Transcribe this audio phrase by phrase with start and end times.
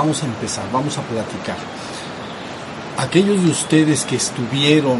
[0.00, 1.58] Vamos a empezar, vamos a platicar.
[2.96, 4.98] Aquellos de ustedes que estuvieron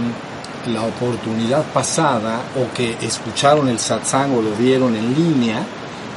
[0.67, 5.63] la oportunidad pasada o que escucharon el satsang o lo vieron en línea,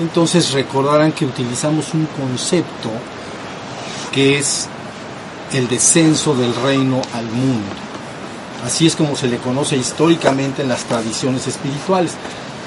[0.02, 2.90] entonces recordarán que utilizamos un concepto
[4.12, 4.68] que es
[5.54, 7.72] el descenso del reino al mundo.
[8.66, 12.16] Así es como se le conoce históricamente en las tradiciones espirituales.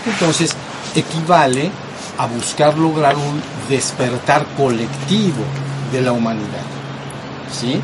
[0.07, 0.57] Entonces,
[0.95, 1.71] equivale
[2.17, 5.45] a buscar lograr un despertar colectivo
[5.93, 6.65] de la humanidad.
[7.51, 7.81] ¿Sí?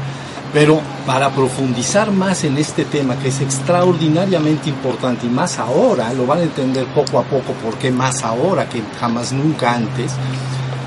[0.53, 6.27] Pero para profundizar más en este tema, que es extraordinariamente importante y más ahora, lo
[6.27, 10.13] van a entender poco a poco por qué más ahora que jamás nunca antes,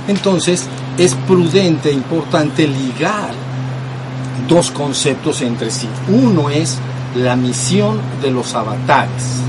[0.08, 3.32] entonces es prudente e importante ligar
[4.48, 5.90] dos conceptos entre sí.
[6.08, 6.78] Uno es
[7.16, 9.42] la misión de los avatares.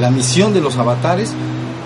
[0.00, 1.32] La misión de los avatares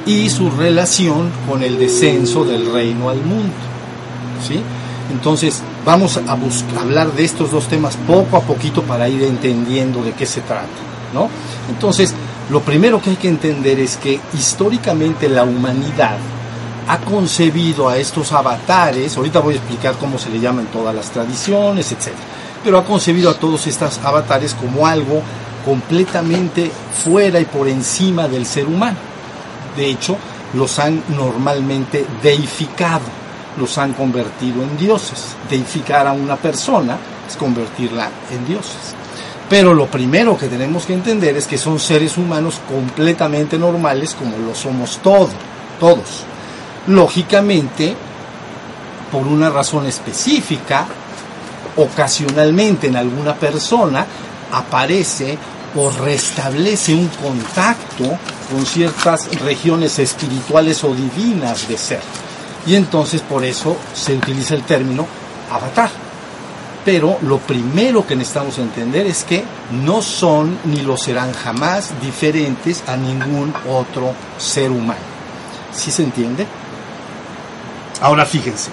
[0.06, 3.52] y su relación con el descenso del reino al mundo.
[4.46, 4.60] ¿Sí?
[5.10, 10.02] Entonces, vamos a, buscar, hablar de estos dos temas poco a poquito para ir entendiendo
[10.02, 10.66] de qué se trata,
[11.14, 11.28] ¿no?
[11.68, 12.12] Entonces,
[12.50, 16.18] lo primero que hay que entender es que históricamente la humanidad
[16.88, 21.10] ha concebido a estos avatares, ahorita voy a explicar cómo se le llaman todas las
[21.10, 22.12] tradiciones, etc.
[22.62, 25.22] Pero ha concebido a todos estos avatares como algo
[25.64, 26.70] completamente
[27.04, 28.96] fuera y por encima del ser humano.
[29.76, 30.16] De hecho,
[30.54, 33.04] los han normalmente deificado,
[33.58, 35.34] los han convertido en dioses.
[35.48, 38.94] Deificar a una persona es convertirla en dioses.
[39.48, 44.36] Pero lo primero que tenemos que entender es que son seres humanos completamente normales como
[44.38, 45.30] lo somos todos,
[45.78, 46.24] todos
[46.86, 47.94] lógicamente,
[49.10, 50.86] por una razón específica,
[51.76, 54.06] ocasionalmente en alguna persona
[54.52, 55.36] aparece
[55.74, 58.04] o restablece un contacto
[58.50, 62.00] con ciertas regiones espirituales o divinas de ser.
[62.66, 65.06] Y entonces por eso se utiliza el término
[65.50, 65.90] avatar.
[66.84, 69.44] Pero lo primero que necesitamos entender es que
[69.84, 75.00] no son ni lo serán jamás diferentes a ningún otro ser humano.
[75.72, 76.46] ¿Sí se entiende?
[78.00, 78.70] Ahora fíjense,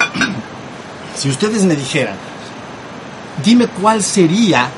[1.18, 2.16] si ustedes me dijeran,
[3.44, 4.70] dime cuál sería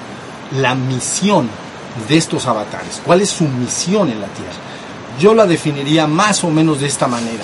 [0.52, 1.50] la misión
[2.08, 4.54] de estos avatares, cuál es su misión en la Tierra,
[5.20, 7.44] yo la definiría más o menos de esta manera.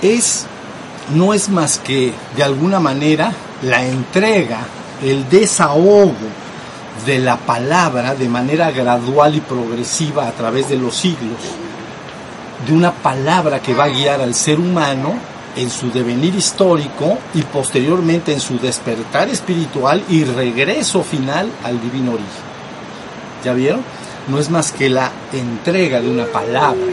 [0.00, 0.46] Es,
[1.14, 3.32] no es más que de alguna manera
[3.62, 4.60] la entrega,
[5.02, 6.14] el desahogo
[7.06, 11.38] de la palabra de manera gradual y progresiva a través de los siglos,
[12.66, 15.14] de una palabra que va a guiar al ser humano
[15.56, 22.12] en su devenir histórico y posteriormente en su despertar espiritual y regreso final al divino
[22.12, 22.50] origen.
[23.44, 23.82] ¿Ya vieron?
[24.28, 26.92] No es más que la entrega de una palabra,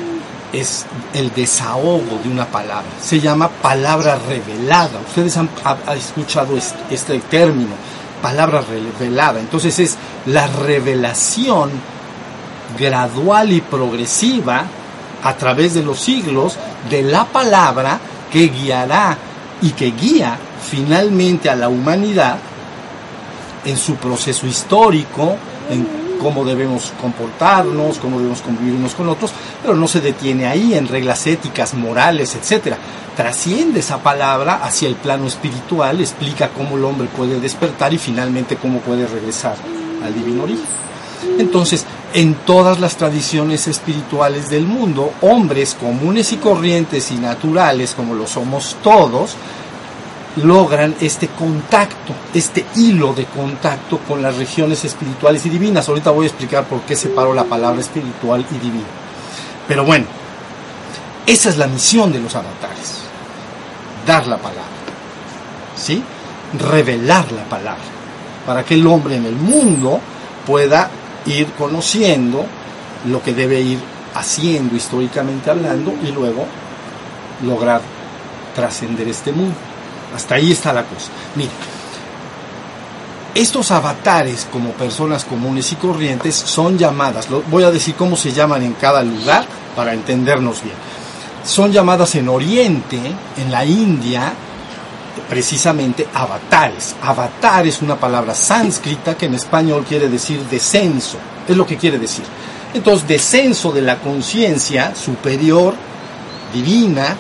[0.60, 2.90] es el desahogo de una palabra.
[3.02, 5.00] Se llama palabra revelada.
[5.08, 5.50] Ustedes han,
[5.96, 6.58] escuchado
[6.90, 7.76] este, término,
[8.22, 9.40] palabra revelada.
[9.40, 11.70] Entonces es la revelación
[12.78, 14.64] gradual y progresiva
[15.24, 16.58] a través de los siglos
[16.90, 18.00] de la palabra
[18.32, 19.18] que guiará
[19.62, 20.38] y que guía
[20.70, 22.38] finalmente a la humanidad
[23.66, 25.36] en su proceso histórico,
[25.70, 30.74] en cómo debemos comportarnos, cómo debemos convivir unos con otros, pero no se detiene ahí
[30.74, 32.78] en reglas éticas, morales, etcétera.
[33.16, 38.58] Trasciende esa palabra hacia el plano espiritual, explica cómo el hombre puede despertar y finalmente
[38.58, 39.56] cómo puede regresar
[40.04, 40.66] al divino origen.
[41.40, 48.14] Entonces, en todas las tradiciones espirituales del mundo, hombres comunes y corrientes y naturales, como
[48.14, 49.36] lo somos todos,
[50.44, 55.88] logran este contacto, este hilo de contacto con las regiones espirituales y divinas.
[55.90, 58.86] Ahorita voy a explicar por qué separo la palabra espiritual y divino.
[59.68, 60.06] Pero bueno,
[61.26, 63.02] esa es la misión de los avatares,
[64.06, 64.64] dar la palabra,
[65.76, 66.02] ¿sí?
[66.58, 67.84] Revelar la palabra,
[68.46, 70.00] para que el hombre en el mundo
[70.46, 70.90] pueda
[71.26, 72.46] ir conociendo
[73.08, 73.80] lo que debe ir
[74.16, 76.46] haciendo históricamente hablando y luego
[77.44, 77.82] lograr
[78.56, 79.67] trascender este mundo.
[80.16, 81.10] Hasta ahí está la cosa.
[81.36, 81.52] Mire,
[83.36, 88.64] estos avatares como personas comunes y corrientes son llamadas, voy a decir cómo se llaman
[88.64, 89.46] en cada lugar
[89.76, 90.76] para entendernos bien.
[91.44, 93.00] Son llamadas en Oriente,
[93.38, 94.34] en la India,
[95.30, 96.96] precisamente avatares.
[97.02, 101.18] Avatar es una palabra sánscrita que en español quiere decir descenso,
[101.48, 102.26] es lo que quiere decir.
[102.74, 105.76] Entonces, descenso de la conciencia superior,
[106.54, 107.16] divina,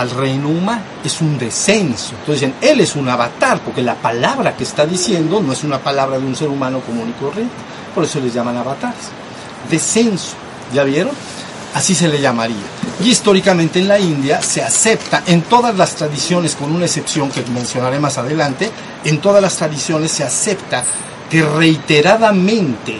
[0.00, 2.12] al reino humano, es un descenso.
[2.12, 5.78] Entonces dicen, él es un avatar, porque la palabra que está diciendo no es una
[5.78, 7.52] palabra de un ser humano común y corriente.
[7.94, 9.10] Por eso les llaman avatares.
[9.70, 10.36] Descenso,
[10.72, 11.12] ¿ya vieron?
[11.74, 12.56] Así se le llamaría.
[13.04, 17.44] Y históricamente en la India se acepta, en todas las tradiciones, con una excepción que
[17.52, 18.70] mencionaré más adelante,
[19.04, 20.82] en todas las tradiciones se acepta
[21.28, 22.98] que reiteradamente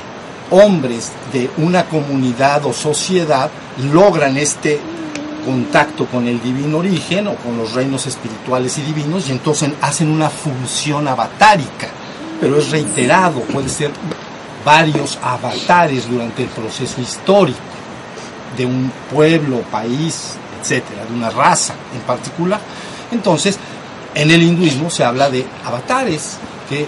[0.51, 3.51] hombres de una comunidad o sociedad
[3.91, 4.79] logran este
[5.41, 10.11] contacto con el divino origen o con los reinos espirituales y divinos y entonces hacen
[10.11, 11.89] una función avatárica,
[12.41, 13.91] pero es reiterado, puede ser
[14.65, 17.59] varios avatares durante el proceso histórico
[18.57, 22.61] de un pueblo, país, etcétera, de una raza en particular.
[23.11, 23.59] Entonces,
[24.15, 26.37] en el hinduismo se habla de avatares
[26.69, 26.87] que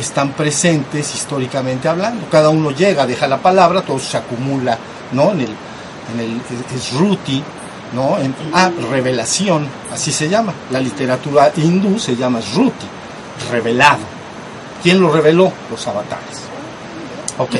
[0.00, 2.26] están presentes históricamente hablando.
[2.30, 4.78] Cada uno llega, deja la palabra, todo se acumula,
[5.12, 5.32] ¿no?
[5.32, 5.48] En el,
[6.12, 6.40] en el
[6.74, 7.42] es ruti,
[7.92, 8.16] ¿no?
[8.52, 10.52] Ah, revelación, así se llama.
[10.70, 12.86] La literatura hindú se llama ruti,
[13.50, 14.04] revelado.
[14.82, 15.52] ¿Quién lo reveló?
[15.70, 16.42] Los avatares.
[17.38, 17.56] Ok.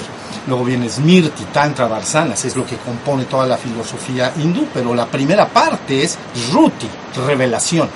[0.47, 5.07] Luego viene Smirti, Tantra, Varsanas, es lo que compone toda la filosofía hindú, pero la
[5.07, 6.17] primera parte es
[6.53, 6.87] Ruti,
[7.27, 7.89] revelación.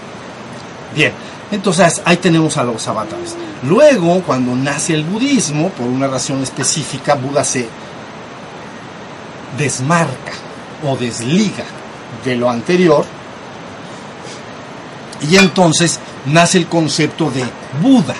[0.92, 1.12] Bien,
[1.52, 3.36] entonces ahí tenemos a los avatares.
[3.62, 7.68] Luego, cuando nace el budismo, por una razón específica, Buda se
[9.58, 10.32] desmarca
[10.86, 11.64] o desliga
[12.24, 13.04] de lo anterior
[15.28, 17.44] y entonces nace el concepto de
[17.82, 18.14] Buda.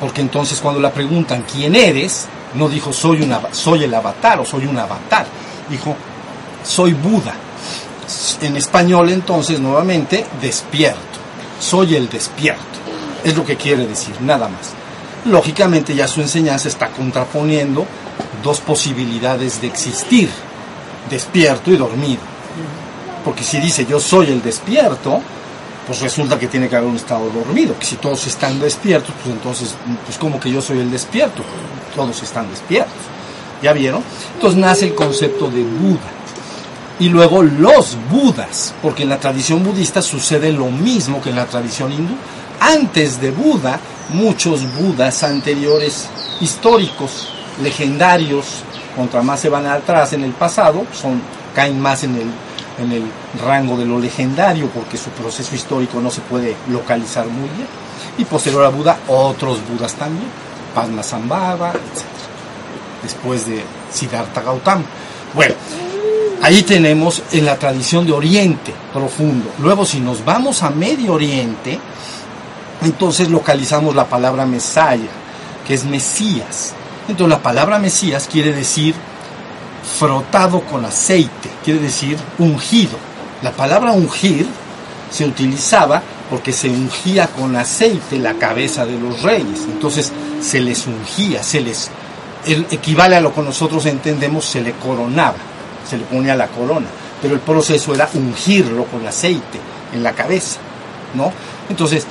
[0.00, 4.44] Porque entonces cuando le preguntan quién eres, no dijo soy, una, soy el avatar o
[4.44, 5.26] soy un avatar,
[5.68, 5.96] dijo
[6.62, 7.34] soy Buda.
[8.42, 10.98] En español entonces nuevamente despierto,
[11.58, 12.62] soy el despierto,
[13.24, 14.72] es lo que quiere decir, nada más.
[15.24, 17.86] Lógicamente ya su enseñanza está contraponiendo
[18.44, 20.30] dos posibilidades de existir,
[21.10, 22.20] despierto y dormido.
[23.24, 25.20] Porque si dice yo soy el despierto,
[25.86, 29.34] pues resulta que tiene que haber un estado dormido, que si todos están despiertos, pues
[29.34, 29.74] entonces,
[30.04, 31.42] pues como que yo soy el despierto,
[31.96, 32.92] todos están despiertos.
[33.62, 34.02] ¿Ya vieron?
[34.34, 36.10] Entonces nace el concepto de Buda.
[37.00, 41.46] Y luego los Budas, porque en la tradición budista sucede lo mismo que en la
[41.46, 42.14] tradición hindú.
[42.60, 43.80] Antes de Buda,
[44.10, 46.08] muchos Budas anteriores
[46.40, 47.28] históricos,
[47.62, 48.62] legendarios,
[48.96, 51.20] contra más se van atrás en el pasado, son,
[51.54, 52.30] caen más en el
[52.78, 53.04] en el
[53.44, 57.68] rango de lo legendario porque su proceso histórico no se puede localizar muy bien.
[58.18, 60.28] Y posterior a Buda, otros Budas también,
[60.74, 62.04] Padmasambhava, etc.
[63.02, 63.62] Después de
[63.92, 64.84] Siddhartha Gautama.
[65.34, 65.54] Bueno,
[66.42, 69.50] ahí tenemos en la tradición de Oriente profundo.
[69.58, 71.78] Luego, si nos vamos a Medio Oriente,
[72.82, 75.10] entonces localizamos la palabra Mesaya,
[75.66, 76.74] que es Mesías.
[77.08, 78.94] Entonces la palabra Mesías quiere decir
[79.98, 82.96] frotado con aceite, quiere decir ungido.
[83.42, 84.46] La palabra ungir
[85.10, 89.60] se utilizaba porque se ungía con aceite la cabeza de los reyes.
[89.66, 91.90] Entonces se les ungía, se les
[92.46, 95.36] equivale a lo que nosotros entendemos, se le coronaba,
[95.88, 96.86] se le ponía la corona,
[97.20, 99.60] pero el proceso era ungirlo con aceite
[99.92, 100.58] en la cabeza,
[101.14, 101.32] ¿no?
[101.68, 102.06] Entonces,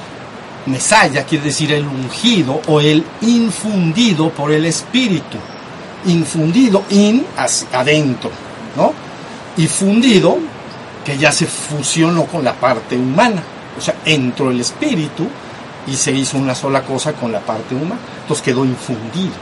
[0.65, 5.37] Mesaya quiere decir el ungido o el infundido por el espíritu
[6.05, 7.25] infundido, in,
[7.71, 8.31] adentro,
[8.75, 8.93] ¿no?
[9.57, 10.37] Y fundido,
[11.05, 13.43] que ya se fusionó con la parte humana,
[13.77, 15.27] o sea, entró el espíritu
[15.85, 19.33] y se hizo una sola cosa con la parte humana, entonces quedó infundido.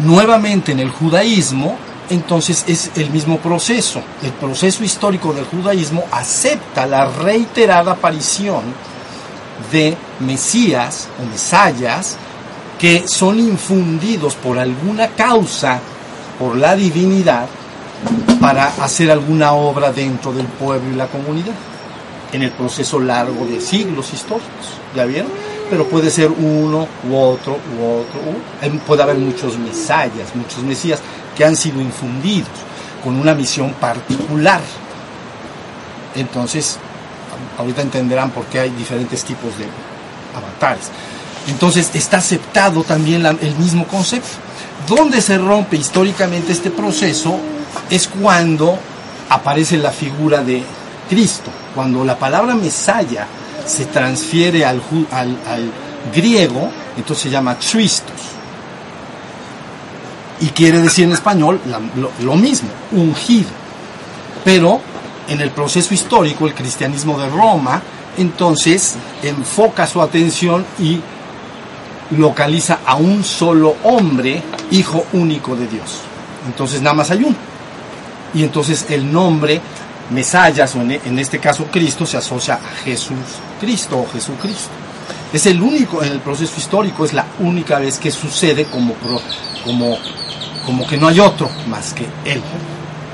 [0.00, 1.76] Nuevamente en el judaísmo,
[2.10, 4.02] entonces es el mismo proceso.
[4.22, 8.62] El proceso histórico del judaísmo acepta la reiterada aparición
[9.72, 12.16] de Mesías o Mesayas
[12.78, 15.80] que son infundidos por alguna causa,
[16.38, 17.46] por la divinidad,
[18.40, 21.54] para hacer alguna obra dentro del pueblo y la comunidad,
[22.32, 25.30] en el proceso largo de siglos históricos, ¿ya vieron?
[25.70, 28.20] Pero puede ser uno u otro u otro,
[28.86, 31.00] puede haber muchos mesayas, muchos mesías
[31.36, 32.48] que han sido infundidos
[33.02, 34.60] con una misión particular.
[36.16, 36.78] Entonces,
[37.58, 39.66] ahorita entenderán por qué hay diferentes tipos de
[40.34, 40.90] avatares.
[41.48, 44.28] Entonces está aceptado también el mismo concepto.
[44.88, 47.38] Donde se rompe históricamente este proceso
[47.90, 48.78] es cuando
[49.28, 50.62] aparece la figura de
[51.08, 53.26] Cristo, cuando la palabra Mesaya
[53.66, 54.82] se transfiere al,
[56.14, 58.12] griego, entonces se llama Tristos.
[60.40, 61.60] Y quiere decir en español
[61.96, 63.48] lo, lo mismo, ungido.
[64.44, 64.80] Pero
[65.28, 67.80] en el proceso histórico, el cristianismo de Roma,
[68.18, 71.00] entonces enfoca su atención y
[72.16, 76.00] localiza a un solo hombre, hijo único de Dios.
[76.46, 77.36] Entonces nada más hay uno.
[78.34, 79.60] Y entonces el nombre
[80.10, 83.16] Mesayas, o en este caso Cristo, se asocia a Jesús
[83.60, 84.70] Cristo o Jesucristo.
[85.32, 88.94] Es el único, en el proceso histórico, es la única vez que sucede como,
[89.64, 89.98] como,
[90.64, 92.42] como que no hay otro más que Él,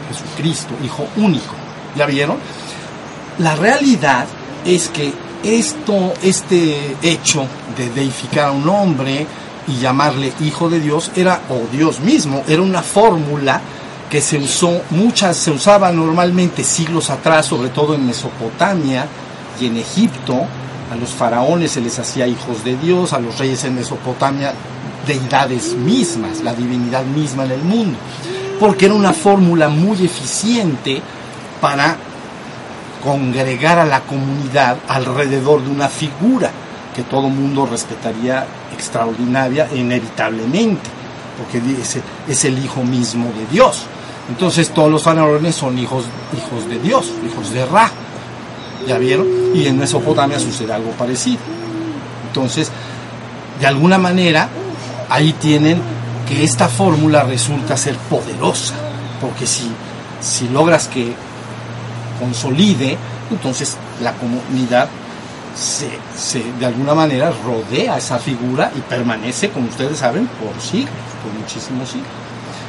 [0.09, 1.55] Jesucristo, Hijo único
[1.97, 2.39] ¿Ya vieron?
[3.39, 4.27] La realidad
[4.65, 5.13] es que
[5.43, 9.27] esto, este hecho de deificar a un hombre
[9.67, 13.61] y llamarle hijo de Dios era, o Dios mismo, era una fórmula
[14.11, 19.07] que se usó, muchas se usaba normalmente siglos atrás, sobre todo en Mesopotamia
[19.61, 20.45] y en Egipto,
[20.91, 24.53] a los faraones se les hacía hijos de Dios, a los reyes en Mesopotamia
[25.07, 27.97] deidades mismas, la divinidad misma en el mundo,
[28.59, 31.01] porque era una fórmula muy eficiente
[31.61, 31.97] para
[33.03, 36.51] congregar a la comunidad alrededor de una figura
[36.95, 40.89] que todo mundo respetaría extraordinaria e inevitablemente,
[41.39, 43.85] porque es, es el hijo mismo de Dios.
[44.29, 46.05] Entonces todos los faraones son hijos,
[46.37, 47.91] hijos de Dios, hijos de Ra.
[48.87, 49.27] ¿Ya vieron?
[49.55, 51.39] Y en Mesopotamia sucede algo parecido.
[52.29, 52.71] Entonces,
[53.61, 54.49] de alguna manera,
[55.09, 55.81] ahí tienen
[56.29, 58.75] que esta fórmula resulta ser poderosa,
[59.21, 59.71] porque si,
[60.21, 61.13] si logras que
[62.21, 62.97] consolide,
[63.31, 64.89] entonces la comunidad
[65.57, 71.33] se, de alguna manera rodea esa figura y permanece, como ustedes saben, por siglos, por
[71.33, 72.09] muchísimos siglos.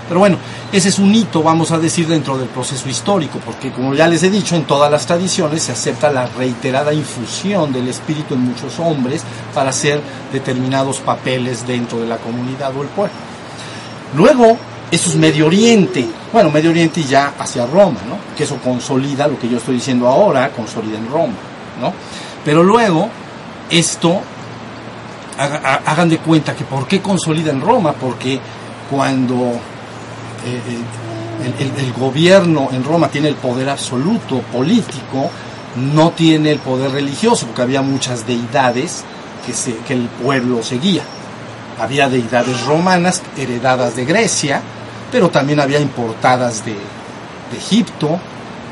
[0.08, 0.38] Pero bueno,
[0.74, 4.24] ese es un hito, vamos a decir, dentro del proceso histórico, porque como ya les
[4.24, 8.77] he dicho, en todas las tradiciones se acepta la reiterada infusión del espíritu en muchos
[8.79, 9.22] hombres
[9.53, 10.01] para hacer
[10.34, 13.13] determinados papeles dentro de la comunidad o el pueblo.
[14.17, 14.58] Luego,
[14.91, 18.17] eso es Medio Oriente, bueno, Medio Oriente ya hacia Roma, ¿no?
[18.36, 21.33] Que eso consolida lo que yo estoy diciendo ahora, consolida en Roma,
[21.79, 21.93] ¿no?
[22.43, 23.07] Pero luego,
[23.69, 24.19] esto,
[25.38, 27.93] hagan de cuenta que ¿por qué consolida en Roma?
[27.93, 28.38] Porque
[28.89, 29.53] cuando
[30.45, 30.62] eh,
[31.60, 35.29] el, el, gobierno en Roma tiene el poder absoluto político,
[35.77, 39.05] no tiene el poder religioso, porque había muchas deidades
[39.88, 41.03] que el pueblo seguía.
[41.79, 44.62] Había deidades romanas heredadas de Grecia,
[45.12, 46.75] pero también había importadas de,
[47.56, 48.18] Egipto,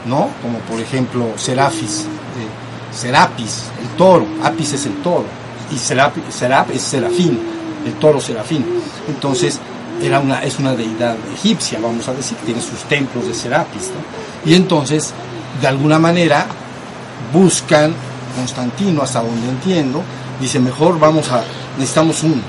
[0.05, 0.29] ¿no?
[0.41, 5.25] Como por ejemplo Serafis, de Serapis, el toro, Apis es el toro,
[5.69, 6.15] y Serap,
[6.73, 7.37] es Serafín,
[7.85, 8.65] el toro Serafín.
[9.09, 9.59] Entonces,
[10.01, 13.89] era una, es una deidad egipcia, vamos a decir, tiene sus templos de Serapis.
[14.45, 15.13] Y entonces,
[15.59, 16.45] de alguna manera,
[17.33, 17.93] buscan,
[18.35, 20.01] Constantino, hasta donde entiendo,
[20.39, 21.43] dice, mejor vamos a,
[21.77, 22.41] necesitamos un,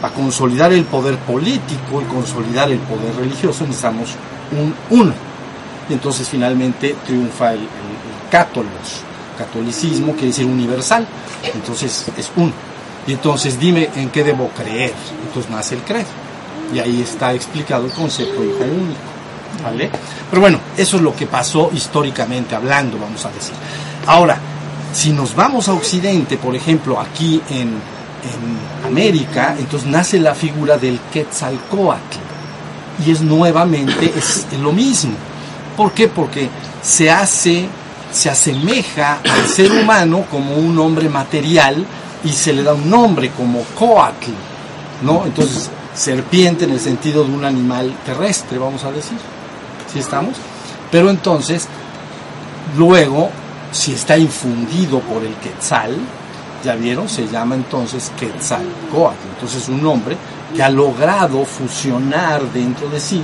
[0.00, 4.10] para consolidar el poder político y consolidar el poder religioso, necesitamos
[4.52, 5.12] un uno.
[5.88, 9.02] Y entonces finalmente triunfa el, el, el cátolos,
[9.36, 11.06] catolicismo quiere decir universal,
[11.54, 12.52] entonces es uno.
[13.06, 14.92] Y entonces dime en qué debo creer,
[15.26, 16.30] entonces nace el credo
[16.72, 19.00] y ahí está explicado el concepto de hijo único.
[19.62, 19.90] ¿vale?
[20.28, 23.54] Pero bueno, eso es lo que pasó históricamente hablando, vamos a decir.
[24.06, 24.38] Ahora,
[24.92, 27.74] si nos vamos a Occidente, por ejemplo, aquí en,
[28.22, 32.18] en América, entonces nace la figura del Quetzalcoatl.
[33.06, 35.14] Y es nuevamente es lo mismo.
[35.76, 36.08] ¿Por qué?
[36.08, 36.48] Porque
[36.82, 37.68] se hace,
[38.12, 41.86] se asemeja al ser humano como un hombre material
[42.24, 44.32] y se le da un nombre como Coatl,
[45.02, 45.24] ¿no?
[45.24, 49.18] Entonces, serpiente en el sentido de un animal terrestre, vamos a decir.
[49.92, 50.36] ¿Sí estamos?
[50.90, 51.66] Pero entonces,
[52.76, 53.30] luego,
[53.72, 55.96] si está infundido por el quetzal,
[56.64, 59.16] ya vieron, se llama entonces Quetzalcoatl.
[59.34, 60.16] Entonces, un hombre
[60.54, 63.22] que ha logrado fusionar dentro de sí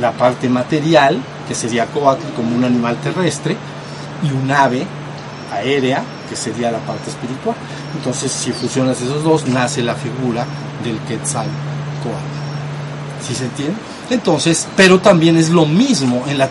[0.00, 3.56] la parte material, que sería Coatl como un animal terrestre,
[4.22, 4.86] y un ave
[5.52, 7.56] aérea, que sería la parte espiritual.
[7.94, 10.46] Entonces, si fusionas esos dos, nace la figura
[10.82, 11.52] del Quetzalcoatl.
[13.26, 13.76] ¿Sí se entiende?
[14.10, 16.50] Entonces, pero también es lo mismo en la,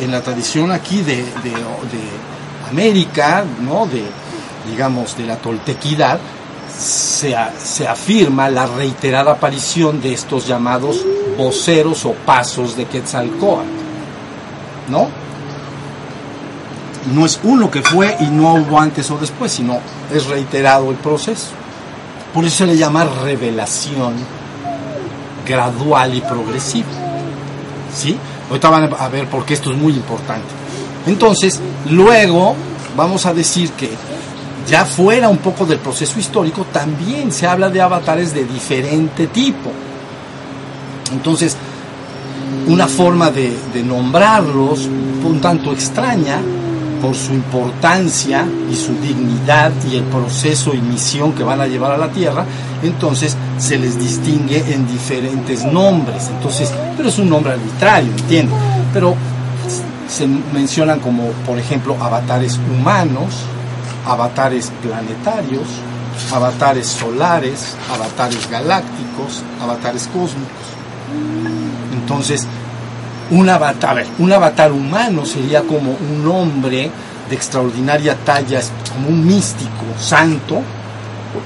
[0.00, 2.30] en la tradición aquí de, de, de,
[2.68, 3.86] América, ¿no?
[3.86, 4.04] de,
[4.68, 6.18] digamos, de la toltequidad,
[6.76, 11.04] se, se, afirma la reiterada aparición de estos llamados
[11.36, 13.68] voceros o pasos de Quetzalcoatl.
[14.88, 15.08] ¿No?
[17.14, 19.78] No es uno que fue y no hubo antes o después, sino
[20.12, 21.48] es reiterado el proceso.
[22.34, 24.14] Por eso se le llama revelación
[25.46, 26.88] gradual y progresivo.
[27.94, 28.16] ¿Sí?
[28.48, 30.48] Ahorita van a ver por qué esto es muy importante.
[31.06, 32.54] Entonces, luego
[32.96, 33.90] vamos a decir que
[34.70, 39.70] ya fuera un poco del proceso histórico, también se habla de avatares de diferente tipo.
[41.12, 41.56] Entonces,
[42.68, 43.52] una forma de,
[43.84, 44.88] nombrarlos
[45.24, 46.38] un tanto extraña
[47.02, 51.92] por su importancia y su dignidad y el proceso y misión que van a llevar
[51.92, 52.44] a la tierra,
[52.82, 56.28] entonces se les distingue en diferentes nombres.
[56.28, 58.54] Entonces, pero es un nombre arbitrario, entiendo.
[58.92, 59.16] Pero
[60.08, 63.34] se mencionan como, por ejemplo, avatares humanos,
[64.06, 65.66] avatares planetarios,
[66.32, 70.68] avatares solares, avatares galácticos, avatares cósmicos.
[71.92, 72.46] Entonces,
[73.30, 76.90] un avatar, un avatar humano sería como un hombre
[77.28, 78.60] de extraordinaria talla,
[78.92, 80.62] como un místico santo,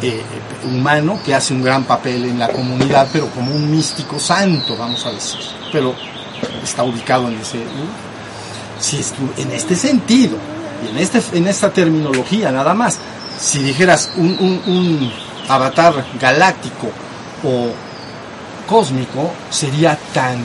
[0.01, 0.23] eh,
[0.65, 5.05] humano, que hace un gran papel en la comunidad, pero como un místico santo, vamos
[5.05, 5.41] a decir.
[5.71, 5.95] Pero
[6.63, 7.59] está ubicado en ese
[8.81, 9.01] si
[9.37, 10.37] en este sentido
[10.97, 12.99] este en esta terminología nada más.
[13.39, 15.13] Si dijeras un,
[15.49, 16.89] avatar galáctico
[17.45, 17.69] o
[18.67, 20.39] cósmico sería tan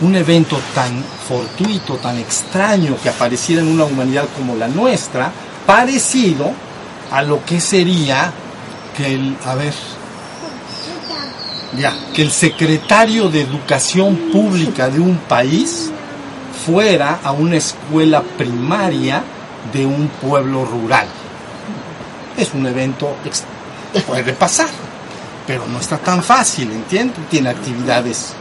[0.00, 5.30] un evento tan fortuito, tan extraño que apareciera en una humanidad como la nuestra,
[5.66, 6.52] parecido
[7.10, 8.32] a lo que sería
[8.96, 9.74] que el, a ver,
[11.78, 15.90] ya, que el secretario de Educación Pública de un país
[16.52, 19.22] fuera a una escuela primaria
[19.72, 21.06] de un pueblo rural.
[22.36, 23.16] Es un evento
[23.92, 24.68] que puede pasar,
[25.46, 27.18] pero no está tan fácil, ¿entiendes?
[27.28, 28.34] Tiene actividades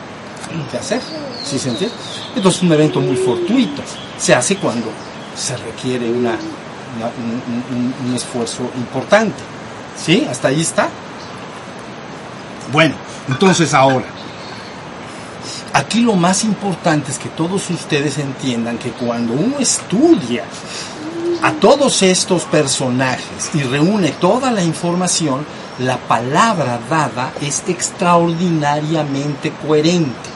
[0.71, 1.01] que hacer,
[1.43, 1.95] ¿sí se entiende?
[2.35, 3.81] Entonces es un evento muy fortuito.
[4.17, 4.87] Se hace cuando
[5.35, 6.35] se requiere una,
[8.05, 9.41] un esfuerzo importante.
[9.97, 10.25] ¿Sí?
[10.29, 10.89] ¿Hasta ahí está?
[12.71, 12.95] Bueno,
[13.27, 14.05] entonces ahora,
[15.73, 20.43] aquí lo más importante es que todos ustedes entiendan que cuando uno estudia
[21.41, 25.45] a todos estos personajes y reúne toda la información,
[25.79, 30.29] la palabra dada es extraordinariamente coherente.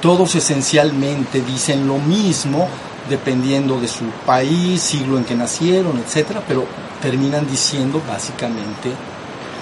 [0.00, 2.68] Todos esencialmente dicen lo mismo
[3.08, 6.66] dependiendo de su país, siglo en que nacieron, etcétera, pero
[7.00, 8.90] terminan diciendo básicamente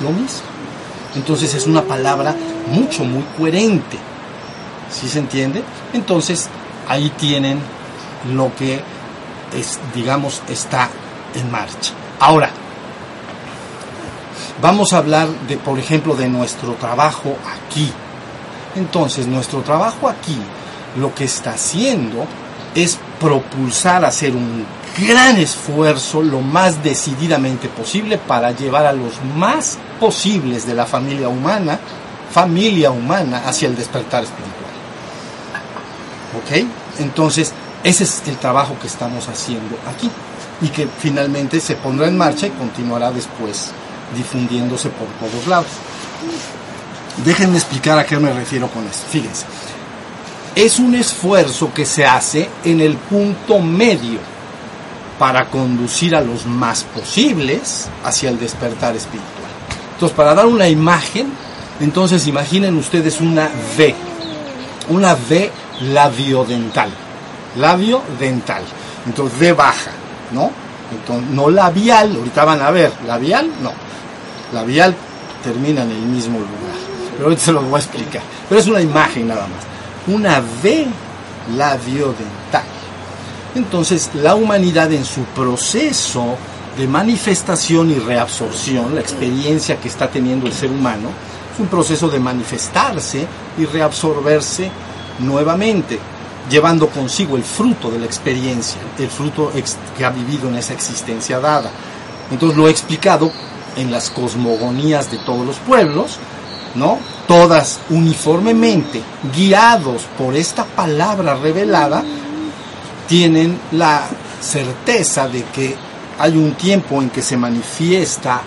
[0.02, 0.46] lo mismo.
[1.14, 2.34] Entonces es una palabra
[2.70, 3.98] mucho, muy coherente.
[4.94, 5.62] ¿Sí se entiende?
[5.92, 6.48] Entonces
[6.88, 7.58] ahí tienen
[8.32, 8.80] lo que
[9.52, 10.88] es, digamos, está
[11.34, 11.92] en marcha.
[12.20, 12.50] Ahora,
[14.62, 17.90] vamos a hablar de, por ejemplo, de nuestro trabajo aquí.
[18.76, 20.38] Entonces, nuestro trabajo aquí
[20.96, 22.26] lo que está haciendo
[22.74, 24.64] es propulsar hacer un
[24.98, 31.28] gran esfuerzo lo más decididamente posible para llevar a los más posibles de la familia
[31.28, 31.78] humana,
[32.32, 34.63] familia humana, hacia el despertar espiritual.
[36.38, 36.66] ¿Ok?
[36.98, 40.10] Entonces, ese es el trabajo que estamos haciendo aquí
[40.60, 43.72] y que finalmente se pondrá en marcha y continuará después
[44.16, 45.70] difundiéndose por todos lados.
[47.24, 49.06] Déjenme explicar a qué me refiero con esto.
[49.08, 49.44] Fíjense,
[50.54, 54.18] es un esfuerzo que se hace en el punto medio
[55.18, 59.30] para conducir a los más posibles hacia el despertar espiritual.
[59.92, 61.32] Entonces, para dar una imagen,
[61.80, 63.94] entonces imaginen ustedes una V,
[64.88, 66.90] una V labiodental,
[67.56, 68.62] labio dental,
[69.06, 69.90] entonces V baja,
[70.32, 70.50] ¿no?
[70.92, 73.72] Entonces, no labial, ahorita van a ver, labial, no,
[74.52, 74.94] labial
[75.42, 76.76] termina en el mismo lugar,
[77.12, 80.86] pero ahorita se lo voy a explicar, pero es una imagen nada más, una V
[81.56, 82.64] labiodental.
[83.54, 86.36] Entonces, la humanidad en su proceso
[86.76, 91.10] de manifestación y reabsorción, la experiencia que está teniendo el ser humano,
[91.52, 94.70] es un proceso de manifestarse y reabsorberse
[95.18, 95.98] nuevamente,
[96.50, 99.52] llevando consigo el fruto de la experiencia, el fruto
[99.96, 101.70] que ha vivido en esa existencia dada.
[102.30, 103.30] Entonces lo he explicado
[103.76, 106.18] en las cosmogonías de todos los pueblos,
[106.74, 106.98] ¿no?
[107.26, 109.02] Todas uniformemente
[109.34, 112.02] guiados por esta palabra revelada,
[113.08, 114.02] tienen la
[114.40, 115.76] certeza de que
[116.18, 118.40] hay un tiempo en que se manifiesta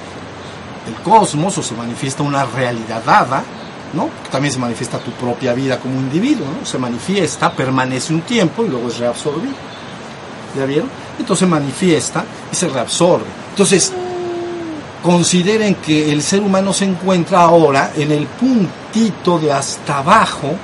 [0.88, 3.44] el cosmos o se manifiesta una realidad dada,
[3.94, 4.10] ¿no?
[4.32, 6.66] También se manifiesta tu propia vida como individuo, ¿no?
[6.66, 9.56] Se manifiesta, permanece un tiempo y luego es reabsorbido.
[10.58, 10.90] ¿Ya vieron?
[11.20, 13.26] Entonces se manifiesta y se reabsorbe.
[13.52, 13.92] Entonces,
[15.04, 20.56] consideren que el ser humano se encuentra ahora en el puntito de hasta abajo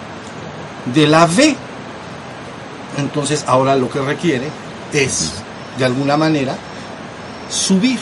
[0.93, 1.55] de la V.
[2.97, 4.47] Entonces, ahora lo que requiere
[4.91, 5.33] es,
[5.77, 6.55] de alguna manera,
[7.49, 7.99] subir.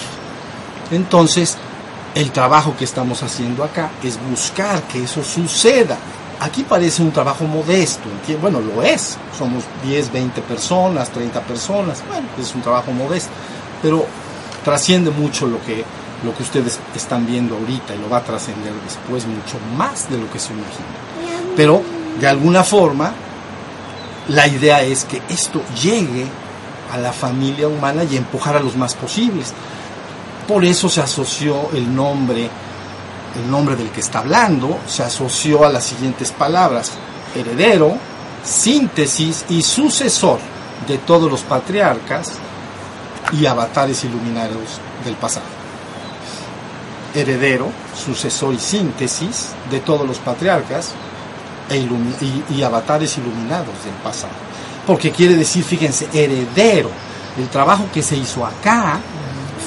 [0.91, 1.57] Entonces,
[2.15, 5.97] el trabajo que estamos haciendo acá es buscar que eso suceda.
[6.39, 8.09] Aquí parece un trabajo modesto,
[8.41, 13.29] bueno, lo es, somos 10, 20 personas, 30 personas, bueno, es un trabajo modesto,
[13.81, 14.07] pero
[14.65, 15.85] trasciende mucho lo que,
[16.25, 20.17] lo que ustedes están viendo ahorita y lo va a trascender después mucho más de
[20.17, 21.51] lo que se imagina.
[21.55, 21.83] Pero,
[22.19, 23.11] de alguna forma,
[24.29, 26.25] la idea es que esto llegue
[26.91, 29.53] a la familia humana y empujar a los más posibles.
[30.51, 32.49] Por eso se asoció el nombre,
[33.41, 36.91] el nombre del que está hablando, se asoció a las siguientes palabras,
[37.33, 37.95] heredero,
[38.43, 40.39] síntesis y sucesor
[40.89, 42.33] de todos los patriarcas
[43.31, 45.45] y avatares iluminados del pasado.
[47.15, 50.89] Heredero, sucesor y síntesis de todos los patriarcas
[51.69, 54.33] e y, y avatares iluminados del pasado.
[54.85, 56.91] Porque quiere decir, fíjense, heredero.
[57.37, 58.99] El trabajo que se hizo acá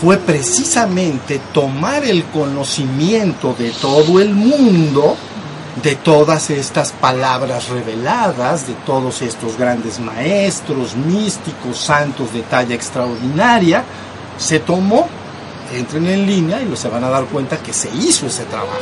[0.01, 5.17] fue precisamente tomar el conocimiento de todo el mundo,
[5.83, 13.85] de todas estas palabras reveladas, de todos estos grandes maestros, místicos, santos de talla extraordinaria,
[14.37, 15.09] se tomó,
[15.73, 18.79] entren en línea y se van a dar cuenta que se hizo ese trabajo.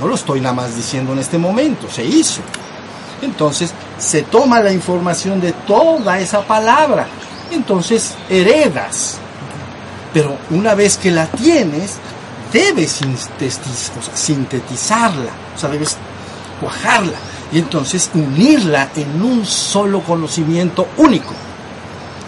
[0.00, 2.40] No lo estoy nada más diciendo en este momento, se hizo.
[3.22, 7.06] Entonces se toma la información de toda esa palabra.
[7.50, 9.18] Entonces heredas.
[10.16, 11.96] Pero una vez que la tienes,
[12.50, 13.00] debes
[14.14, 15.30] sintetizarla.
[15.54, 15.98] O sea, debes
[16.58, 17.18] cuajarla.
[17.52, 21.34] Y entonces unirla en un solo conocimiento único.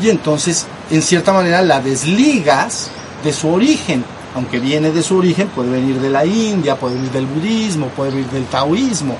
[0.02, 2.90] Y entonces, en cierta manera, la desligas
[3.24, 4.04] de su origen.
[4.34, 8.10] Aunque viene de su origen, puede venir de la India, puede venir del budismo, puede
[8.10, 9.16] venir del taoísmo,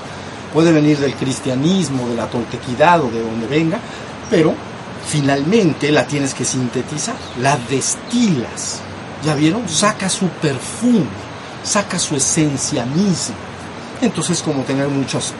[0.53, 3.79] puede venir del cristianismo, de la toltequidad o de donde venga,
[4.29, 4.53] pero
[5.07, 8.81] finalmente la tienes que sintetizar, la destilas.
[9.23, 9.67] ¿Ya vieron?
[9.67, 11.07] Saca su perfume,
[11.63, 13.35] saca su esencia misma.
[14.01, 15.33] Entonces, como tener muchos,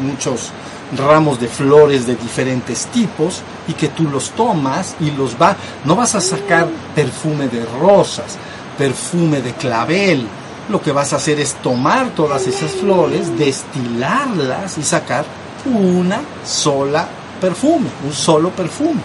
[0.00, 0.52] muchos
[0.96, 5.96] ramos de flores de diferentes tipos y que tú los tomas y los va, no
[5.96, 8.36] vas a sacar perfume de rosas,
[8.78, 10.26] perfume de clavel,
[10.68, 15.24] lo que vas a hacer es tomar todas esas flores, destilarlas y sacar
[15.66, 17.08] una sola
[17.44, 19.02] perfume, un solo perfume.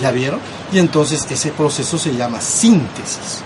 [0.00, 0.38] ¿Ya vieron?
[0.72, 3.42] Y entonces ese proceso se llama síntesis.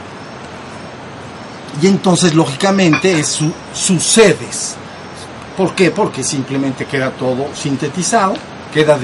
[1.80, 4.74] Y entonces lógicamente es su, sucedes.
[5.56, 5.90] ¿Por qué?
[5.90, 8.34] Porque simplemente queda todo sintetizado,
[8.72, 8.98] queda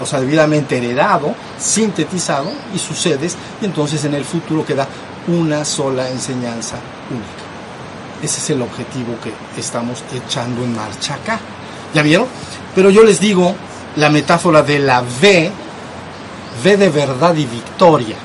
[0.00, 3.36] o sea, debidamente heredado, sintetizado y sucedes.
[3.62, 4.88] Y entonces en el futuro queda
[5.28, 6.76] una sola enseñanza
[7.08, 7.44] única.
[8.20, 11.38] Ese es el objetivo que estamos echando en marcha acá.
[11.94, 12.26] ¿Ya vieron?
[12.74, 13.54] Pero yo les digo
[13.98, 15.50] la metáfora de la V,
[16.62, 18.16] V de verdad y victoria,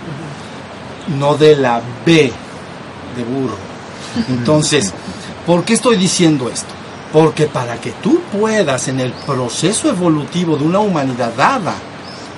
[1.18, 2.32] no de la B
[3.16, 3.58] de burro.
[4.30, 4.94] Entonces,
[5.48, 6.72] ¿por qué estoy diciendo esto?
[7.12, 11.74] Porque para que tú puedas en el proceso evolutivo de una humanidad dada,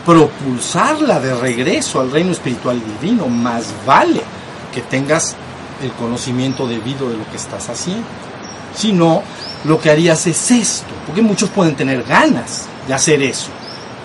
[0.05, 4.21] propulsarla de regreso al reino espiritual y divino, más vale
[4.73, 5.35] que tengas
[5.83, 8.05] el conocimiento debido de lo que estás haciendo.
[8.73, 9.23] Si no,
[9.65, 13.49] lo que harías es esto, porque muchos pueden tener ganas de hacer eso.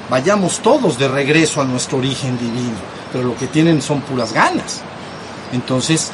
[0.08, 2.76] Vayamos todos de regreso a nuestro origen divino,
[3.12, 4.80] pero lo que tienen son puras ganas.
[5.52, 6.10] Entonces,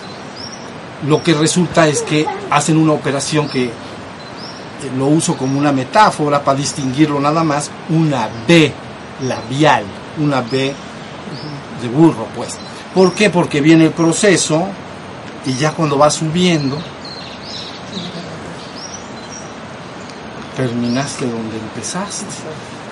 [1.07, 3.70] lo que resulta es que hacen una operación que
[4.96, 8.72] lo uso como una metáfora para distinguirlo nada más, una B
[9.22, 9.85] labial,
[10.18, 10.74] una B
[11.83, 12.57] de burro, pues.
[12.94, 13.31] ¿Por qué?
[13.31, 14.66] Porque viene el proceso
[15.44, 16.79] y ya cuando va subiendo,
[20.56, 22.24] terminaste donde empezaste.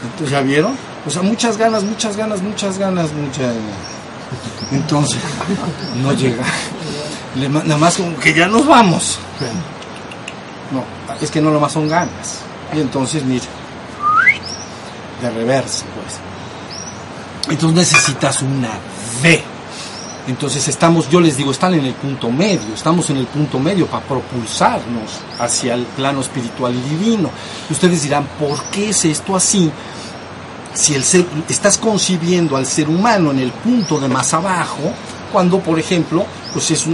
[0.03, 0.77] Entonces, ¿ya vieron?
[1.07, 3.55] O sea, muchas ganas, muchas ganas, muchas ganas, muchas
[4.71, 5.21] Entonces,
[6.03, 6.45] no llega.
[7.37, 9.19] nada más como que ya nos vamos.
[10.71, 10.85] No,
[11.21, 12.41] es que no lo más son ganas.
[12.75, 13.45] Y entonces, mira,
[15.23, 16.21] de reversa, pues.
[17.51, 18.71] Entonces necesitas una
[19.23, 19.54] V
[20.27, 23.87] entonces estamos, yo les digo, están en el punto medio, estamos en el punto medio
[23.87, 27.31] para propulsarnos hacia el plano espiritual y divino.
[27.71, 29.71] Ustedes dirán, ¿por qué es esto así?
[30.73, 34.93] Si el ser, estás concibiendo al ser humano en el punto de más abajo,
[35.31, 36.87] cuando, por ejemplo, pues es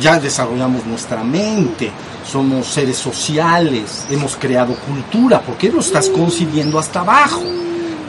[0.00, 1.90] ya desarrollamos nuestra mente,
[2.24, 7.42] somos seres sociales, hemos creado cultura, ¿por qué lo estás concibiendo hasta abajo?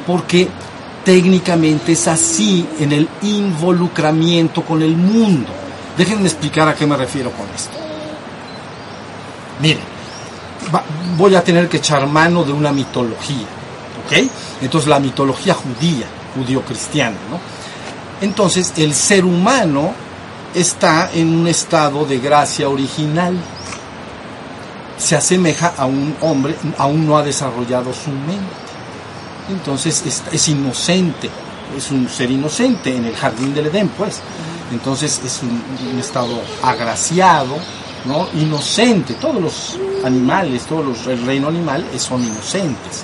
[0.08, 0.48] Porque
[1.04, 5.50] técnicamente es así en el involucramiento con el mundo.
[5.98, 7.78] Déjenme explicar a qué me refiero con esto.
[9.62, 9.84] Miren,
[11.18, 13.46] voy a tener que echar mano de una mitología,
[14.06, 14.30] ¿ok?
[14.62, 17.40] Entonces la mitología judía, judío-cristiana, ¿no?
[18.22, 19.94] Entonces el ser humano
[20.54, 23.36] está en un estado de gracia original.
[24.98, 28.63] Se asemeja a un hombre, aún no ha desarrollado su mente
[29.50, 31.30] entonces es, inocente,
[31.78, 34.22] es un ser inocente en el jardín del Edén, pues.
[34.72, 37.58] Entonces es un, estado agraciado,
[38.06, 38.28] ¿no?
[38.40, 39.16] Inocente.
[39.16, 43.04] Todos los animales, todos los, el reino animal son inocentes.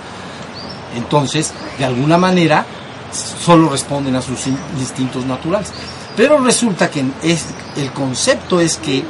[0.96, 2.66] Entonces, de alguna manera,
[3.12, 5.72] solo responden a sus instintos naturales.
[6.16, 7.46] Pero resulta que es,
[7.78, 9.04] el concepto es que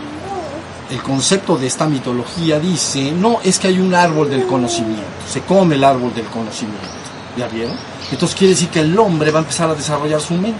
[0.92, 5.42] el concepto de esta mitología dice, no, es que hay un árbol del conocimiento, se
[5.42, 6.99] come el árbol del conocimiento.
[7.39, 7.78] ¿Ya vieron?
[8.12, 10.60] Entonces quiere decir que el hombre va a empezar a desarrollar su mente.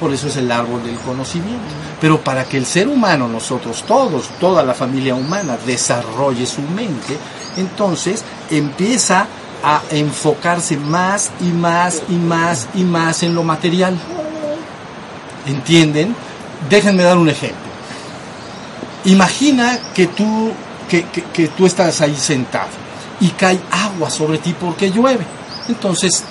[0.00, 1.60] Por eso es el árbol del conocimiento.
[2.00, 7.16] Pero para que el ser humano, nosotros todos, toda la familia humana, desarrolle su mente,
[7.56, 9.28] entonces empieza
[9.62, 13.96] a enfocarse más y más y más y más en lo material.
[15.46, 16.16] ¿Entienden?
[16.68, 17.70] Déjenme dar un ejemplo.
[19.04, 20.50] Imagina que tú,
[20.88, 22.70] que, que tú estás ahí sentado
[23.20, 25.39] y cae agua sobre ti porque llueve.
[25.70, 26.24] Entonces,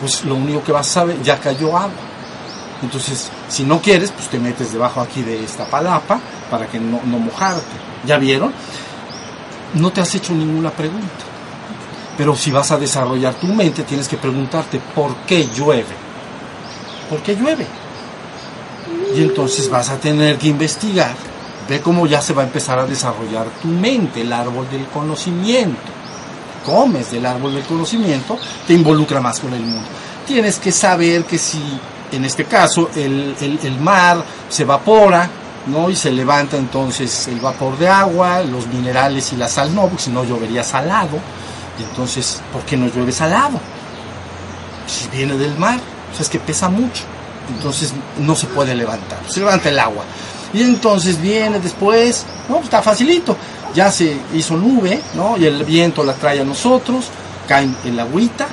[0.00, 1.90] pues lo único que vas a saber, ya cayó agua.
[2.82, 7.00] Entonces, si no quieres, pues te metes debajo aquí de esta palapa para que no,
[7.04, 7.62] no mojarte.
[8.06, 8.52] ¿Ya vieron?
[9.74, 11.24] No te has hecho ninguna pregunta.
[12.18, 15.96] Pero si vas a desarrollar tu mente, tienes que preguntarte por qué llueve.
[17.08, 17.66] ¿Por qué llueve?
[19.16, 21.14] Y entonces vas a tener que investigar.
[21.66, 26.03] Ve cómo ya se va a empezar a desarrollar tu mente, el árbol del conocimiento.
[26.64, 29.88] Comes del árbol del conocimiento, te involucra más con el mundo.
[30.26, 31.60] Tienes que saber que si
[32.12, 35.28] en este caso el, el, mar se evapora,
[35.66, 35.90] ¿no?
[35.90, 40.04] Y se levanta entonces el vapor de agua, los minerales y la sal no, porque
[40.04, 41.18] si no llovería salado.
[41.78, 43.58] Entonces, ¿por qué no llueve salado?
[44.86, 45.80] Si viene del mar,
[46.12, 47.02] o sea, es que pesa mucho.
[47.48, 50.04] Entonces no se puede levantar, se levanta el agua.
[50.52, 53.36] Y entonces viene después, no, está facilito,
[53.74, 55.36] ya se hizo nube, ¿no?
[55.36, 57.06] Y el viento la trae a nosotros,
[57.48, 58.46] cae en la agüita,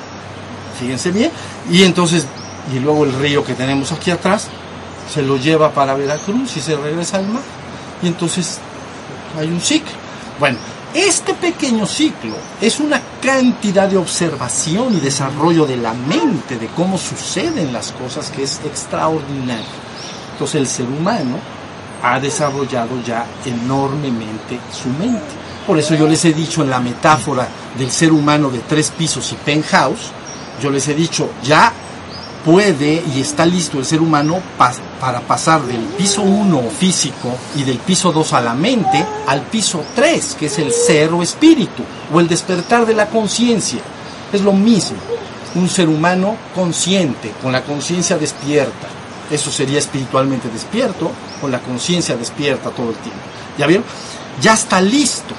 [0.78, 1.30] fíjense bien,
[1.70, 2.26] y entonces
[2.72, 4.48] y luego el río que tenemos aquí atrás
[5.12, 7.42] se lo lleva para Veracruz y se regresa al mar.
[8.02, 8.58] Y entonces
[9.38, 9.92] hay un ciclo.
[10.38, 10.58] Bueno,
[10.94, 16.98] este pequeño ciclo es una cantidad de observación y desarrollo de la mente, de cómo
[16.98, 19.64] suceden las cosas, que es extraordinario.
[20.32, 21.38] Entonces el ser humano
[22.02, 25.42] ha desarrollado ya enormemente su mente.
[25.66, 27.46] Por eso yo les he dicho en la metáfora
[27.78, 30.10] del ser humano de tres pisos y penthouse,
[30.60, 31.72] yo les he dicho, ya
[32.44, 34.40] puede y está listo el ser humano
[35.00, 39.84] para pasar del piso 1 físico y del piso 2 a la mente al piso
[39.94, 43.80] 3, que es el ser o espíritu, o el despertar de la conciencia.
[44.32, 44.96] Es lo mismo,
[45.54, 48.88] un ser humano consciente, con la conciencia despierta.
[49.30, 53.20] Eso sería espiritualmente despierto, con la conciencia despierta todo el tiempo.
[53.58, 53.84] ¿Ya vieron?
[54.40, 55.34] Ya está listo.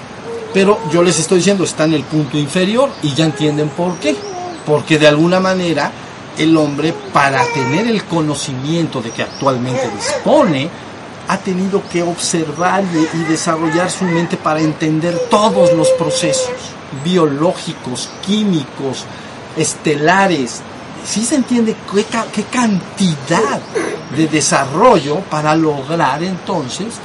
[0.53, 4.15] Pero yo les estoy diciendo, está en el punto inferior y ya entienden por qué.
[4.65, 5.91] Porque de alguna manera
[6.37, 10.69] el hombre, para tener el conocimiento de que actualmente dispone,
[11.27, 16.51] ha tenido que observar y, desarrollar su mente para entender todos los procesos
[17.03, 19.05] biológicos, químicos,
[19.57, 20.61] estelares.
[21.05, 23.59] Sí se entiende qué, qué cantidad
[24.15, 26.95] de desarrollo para lograr entonces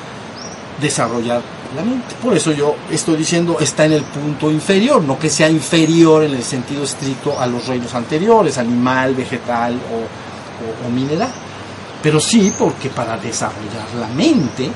[0.80, 1.42] desarrollar
[2.22, 6.34] por eso yo estoy diciendo está en el punto inferior, no que sea inferior en
[6.34, 11.30] el sentido estricto a los reinos anteriores, animal, vegetal o, mineral.
[12.02, 14.70] Pero sí porque para desarrollar la mente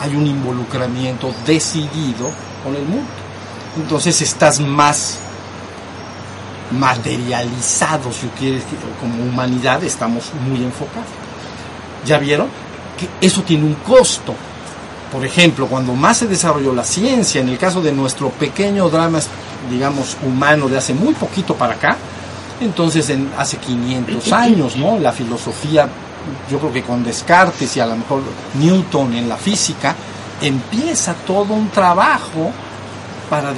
[0.00, 2.30] hay un involucramiento decidido
[2.62, 3.10] con el mundo.
[3.76, 5.18] Entonces estás más
[6.72, 8.64] materializado, si quieres,
[9.00, 11.08] como humanidad estamos muy enfocados.
[12.04, 12.48] ¿Ya vieron?
[12.98, 14.34] Que eso tiene un costo
[15.10, 19.20] por ejemplo, cuando más se desarrolló la ciencia, en el caso de nuestro pequeño drama,
[19.70, 21.96] digamos, humano de hace muy poquito para acá,
[22.60, 24.98] entonces en, hace 500 años, ¿no?
[24.98, 25.88] La filosofía,
[26.50, 28.22] yo creo que con Descartes y a lo mejor
[28.60, 29.94] Newton en la física,
[30.42, 32.52] empieza todo un trabajo
[33.30, 33.54] para,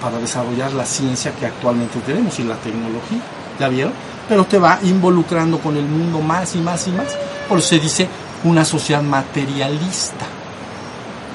[0.00, 3.20] para desarrollar la ciencia que actualmente tenemos y la tecnología.
[3.58, 3.92] ¿Ya vieron?
[4.28, 7.16] Pero te va involucrando con el mundo más y más y más.
[7.48, 8.08] Por eso se dice
[8.44, 10.26] una sociedad materialista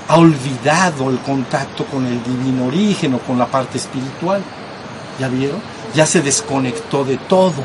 [0.08, 4.44] ha olvidado el contacto con el divino origen o con la parte espiritual.
[5.20, 5.60] ¿Ya vieron?
[5.96, 7.64] Ya se desconectó de todo.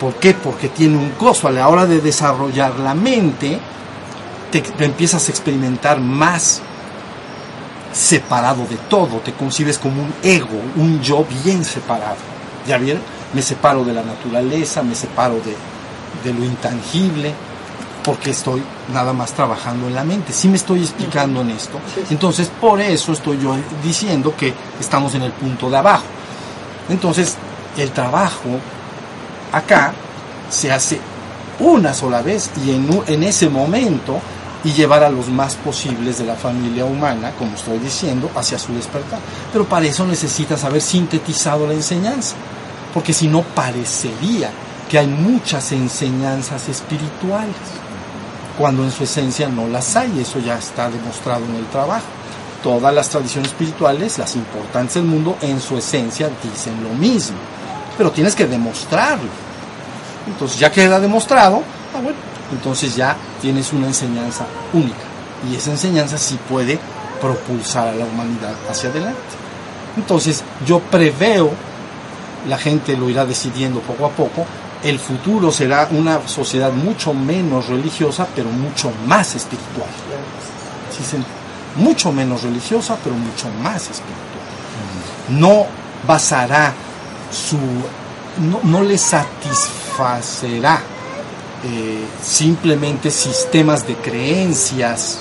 [0.00, 0.34] ¿Por qué?
[0.34, 1.48] Porque tiene un costo.
[1.48, 3.58] A la hora de desarrollar la mente,
[4.50, 6.62] te, empiezas a experimentar más
[7.94, 9.18] separado de todo.
[9.18, 12.16] Te concibes como un ego, un yo bien separado.
[12.66, 13.02] ¿Ya vieron?
[13.32, 15.54] Me separo de la naturaleza, me separo de,
[16.24, 17.32] de lo intangible
[18.04, 20.32] porque estoy nada más trabajando en la mente.
[20.32, 21.80] Si me estoy explicando en esto.
[22.10, 26.04] Entonces, por eso estoy yo diciendo que estamos en el punto de abajo.
[26.90, 27.36] Entonces,
[27.78, 28.60] el trabajo
[29.52, 29.94] acá
[30.50, 31.00] se hace
[31.60, 34.20] una sola vez y en, en ese momento
[34.64, 38.74] y llevar a los más posibles de la familia humana, como estoy diciendo, hacia su
[38.74, 39.20] despertar.
[39.52, 42.34] Pero para eso necesitas haber sintetizado la enseñanza,
[42.92, 44.50] porque si no parecería
[44.88, 47.54] que hay muchas enseñanzas espirituales
[48.58, 52.06] cuando en su esencia no las hay, eso ya está demostrado en el trabajo.
[52.62, 57.36] Todas las tradiciones espirituales, las importantes del mundo, en su esencia dicen lo mismo,
[57.98, 59.28] pero tienes que demostrarlo.
[60.26, 61.62] Entonces ya queda demostrado,
[61.94, 62.18] Ah, bueno,
[62.54, 65.04] entonces ya tienes una enseñanza única.
[65.50, 66.78] Y esa enseñanza sí puede
[67.20, 69.18] propulsar a la humanidad hacia adelante.
[69.96, 71.50] Entonces yo preveo,
[72.48, 74.46] la gente lo irá decidiendo poco a poco,
[74.82, 79.88] el futuro será una sociedad mucho menos religiosa, pero mucho más espiritual.
[81.76, 84.14] mucho menos religiosa, pero mucho más espiritual.
[85.30, 85.66] No
[86.06, 86.72] basará
[87.30, 87.56] su...
[88.64, 90.82] no, le satisfacerá
[91.64, 95.20] eh, simplemente sistemas de creencias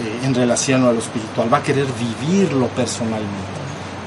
[0.00, 3.60] eh, en relación a lo espiritual, va a querer vivirlo personalmente.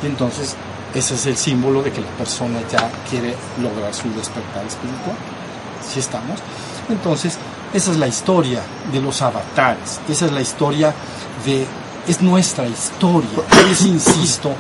[0.03, 0.55] Y entonces
[0.93, 5.15] ese es el símbolo de que la persona ya quiere lograr su despertar espiritual.
[5.87, 6.39] Si estamos.
[6.89, 7.37] Entonces,
[7.73, 8.61] esa es la historia
[8.91, 9.99] de los avatares.
[10.09, 10.93] Esa es la historia
[11.45, 11.65] de.
[12.07, 13.29] Es nuestra historia.
[13.69, 14.53] Es, insisto,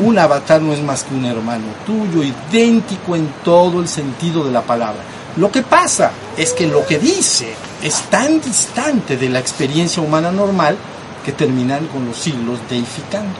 [0.00, 4.50] un avatar no es más que un hermano tuyo, idéntico en todo el sentido de
[4.50, 5.00] la palabra.
[5.36, 10.30] Lo que pasa es que lo que dice es tan distante de la experiencia humana
[10.30, 10.76] normal
[11.24, 13.34] que terminan con los siglos deificando.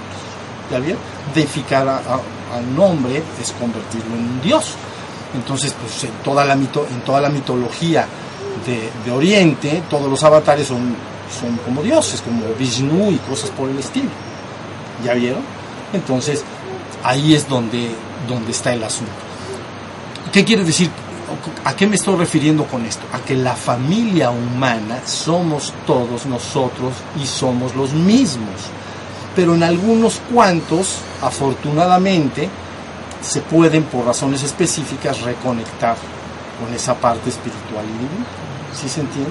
[0.70, 1.00] ¿Ya vieron?
[1.34, 2.20] Deificar a,
[2.58, 4.74] un hombre es convertirlo en un dios.
[5.34, 8.06] Entonces, pues en toda la, mito, en toda la mitología
[8.66, 10.94] de, Oriente, todos los avatares son,
[11.40, 14.10] son como dioses, como Vishnu y cosas por el estilo.
[15.04, 15.42] ¿Ya vieron?
[15.92, 16.42] Entonces,
[17.04, 17.90] ahí es donde,
[18.28, 19.12] donde está el asunto.
[20.32, 20.90] ¿Qué quiere decir?
[21.64, 23.04] ¿A qué me estoy refiriendo con esto?
[23.12, 28.70] A que la familia humana somos todos nosotros y somos los mismos
[29.38, 32.48] pero en algunos cuantos, afortunadamente,
[33.22, 35.96] se pueden por razones específicas reconectar
[36.58, 38.26] con esa parte espiritual y divina.
[38.74, 39.30] ¿Sí se entiende?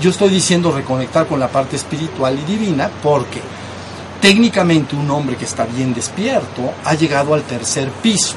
[0.00, 3.40] Yo estoy diciendo reconectar con la parte espiritual y divina porque
[4.20, 8.36] técnicamente un hombre que está bien despierto ha llegado al tercer piso,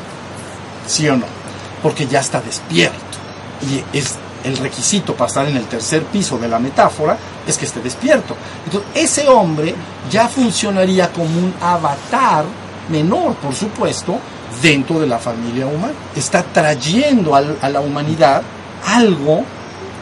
[0.87, 1.40] ¿sí o no?
[1.81, 2.97] Porque ya está despierto.
[3.61, 7.65] Y es el requisito para estar en el tercer piso de la metáfora es que
[7.65, 8.35] esté despierto.
[8.65, 9.75] Entonces, ese hombre
[10.09, 12.45] ya funcionaría como un avatar
[12.89, 14.17] menor, por supuesto,
[14.61, 15.93] dentro de la familia humana.
[16.15, 18.41] Está trayendo a la humanidad
[18.85, 19.43] algo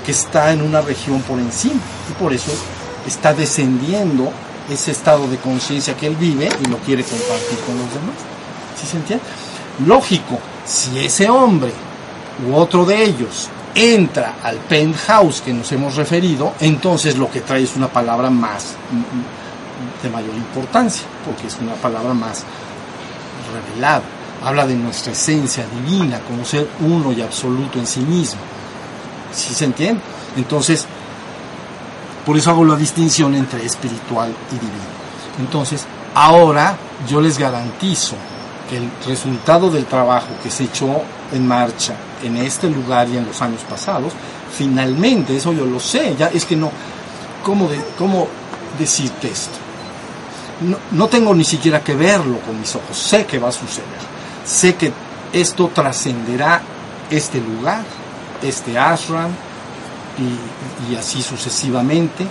[0.06, 2.52] que está en una región por encima y por eso
[3.06, 4.32] está descendiendo
[4.70, 8.16] ese estado de conciencia que él vive y lo quiere compartir con los demás.
[8.80, 9.24] ¿Sí se entiende?
[9.86, 11.74] Lógico, si ese hombre
[12.48, 17.64] u otro de ellos entra al penthouse que nos hemos referido, entonces lo que trae
[17.64, 18.76] es una palabra más
[20.04, 22.44] de mayor importancia, porque es una palabra más
[23.52, 24.04] revelada.
[24.44, 28.40] Habla de nuestra esencia divina, como ser uno y absoluto en sí mismo.
[29.34, 30.02] ¿Sí se entiende?
[30.38, 30.86] Entonces,
[32.26, 35.00] por eso hago la distinción entre espiritual y divino.
[35.40, 36.78] Entonces, ahora
[37.08, 38.16] yo les garantizo
[38.72, 41.02] el resultado del trabajo que se echó
[41.32, 44.14] en marcha en este lugar y en los años pasados,
[44.52, 46.72] finalmente, eso yo lo sé, ya es que no,
[47.44, 48.28] ¿cómo, cómo
[48.78, 49.58] decirte esto?
[50.62, 53.88] No, no tengo ni siquiera que verlo con mis ojos, sé que va a suceder,
[54.46, 54.92] sé que
[55.32, 56.62] esto trascenderá
[57.10, 57.84] este lugar,
[58.42, 59.32] este ashram,
[60.18, 62.28] y, y, así sucesivamente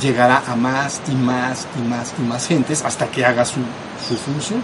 [0.00, 3.58] llegará a más y más y más y más gentes hasta que haga su,
[4.08, 4.62] su función.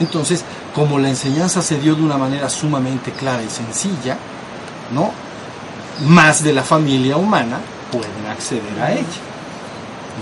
[0.00, 4.16] Entonces, como la enseñanza se dio de una manera sumamente clara y sencilla,
[4.92, 5.10] ¿no?
[6.06, 7.58] Más de la familia humana
[7.90, 9.20] pueden acceder a ella.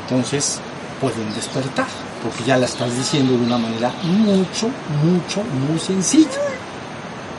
[0.02, 0.60] Entonces,
[1.00, 1.86] pueden despertar,
[2.22, 4.68] porque ya la estás diciendo de una manera mucho,
[5.02, 6.40] mucho, muy sencilla.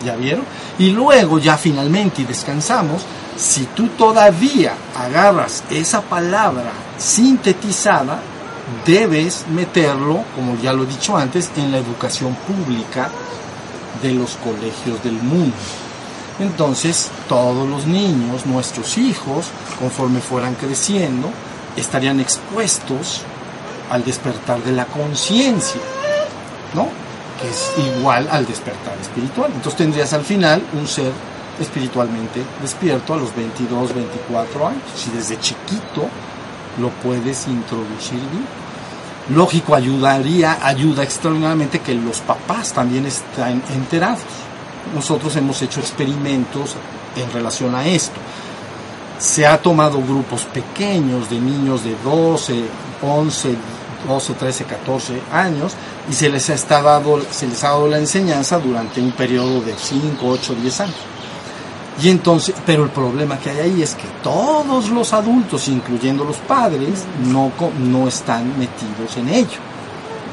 [0.03, 0.43] ¿Ya vieron?
[0.77, 3.01] Y luego, ya finalmente, y descansamos,
[3.37, 8.19] si tú todavía agarras esa palabra sintetizada,
[8.85, 13.09] debes meterlo, como ya lo he dicho antes, en la educación pública
[14.01, 15.55] de los colegios del mundo.
[16.39, 19.47] Entonces, todos los niños, nuestros hijos,
[19.79, 21.29] conforme fueran creciendo,
[21.77, 23.21] estarían expuestos
[23.89, 25.81] al despertar de la conciencia,
[26.73, 26.87] ¿no?
[27.41, 29.51] Que es igual al despertar espiritual.
[29.53, 31.11] Entonces tendrías al final un ser
[31.59, 34.83] espiritualmente despierto a los 22, 24 años.
[34.95, 36.09] Si desde chiquito
[36.79, 38.45] lo puedes introducir bien.
[39.29, 44.21] Lógico, ayudaría, ayuda extraordinariamente que los papás también estén enterados.
[44.93, 46.75] Nosotros hemos hecho experimentos
[47.15, 48.19] en relación a esto.
[49.17, 52.65] Se ha tomado grupos pequeños de niños de 12,
[53.01, 53.55] 11,
[54.07, 55.73] 12, 13, 14 años
[56.09, 59.73] y se les, ha dado, se les ha dado la enseñanza durante un periodo de
[59.75, 61.14] 5, 8, 10 años.
[62.01, 66.37] Y entonces, pero el problema que hay ahí es que todos los adultos, incluyendo los
[66.37, 69.59] padres, no, no están metidos en ello.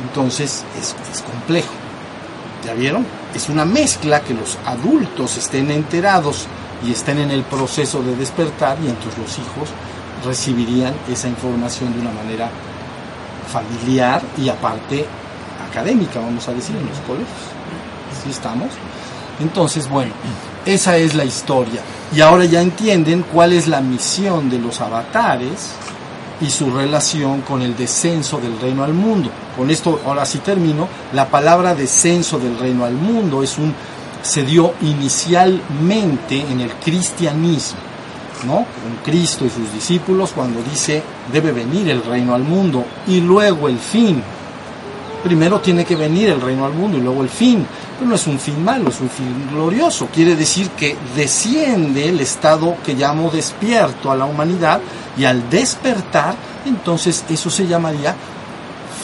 [0.08, 1.72] Entonces es, es complejo.
[2.64, 3.06] ¿Ya vieron?
[3.34, 6.46] Es una mezcla que los adultos estén enterados
[6.84, 9.68] y estén en el proceso de despertar y entonces los hijos
[10.24, 12.50] recibirían esa información de una manera
[13.52, 15.06] familiar y aparte
[15.68, 17.28] académica, vamos a decir, en los colegios.
[18.22, 18.68] ¿Sí estamos?
[19.42, 20.12] Entonces, bueno,
[20.64, 21.80] esa es la historia.
[22.14, 25.74] Y ahora ya entienden cuál es la misión de los avatares
[26.40, 29.30] y su relación con el descenso del reino al mundo.
[29.56, 33.74] Con esto, ahora sí termino, la palabra descenso del reino al mundo es un,
[34.22, 37.78] se dio inicialmente en el cristianismo,
[38.44, 38.54] ¿no?
[38.54, 43.68] Con Cristo y sus discípulos cuando dice debe venir el reino al mundo y luego
[43.68, 44.22] el fin.
[45.22, 47.64] Primero tiene que venir el reino al mundo y luego el fin.
[47.96, 50.08] Pero no es un fin malo, es un fin glorioso.
[50.12, 54.80] Quiere decir que desciende el estado que llamo despierto a la humanidad
[55.16, 56.34] y al despertar,
[56.66, 58.16] entonces eso se llamaría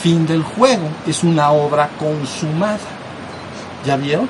[0.02, 0.88] fin del juego.
[1.06, 2.78] Es una obra consumada.
[3.86, 4.28] ¿Ya vieron?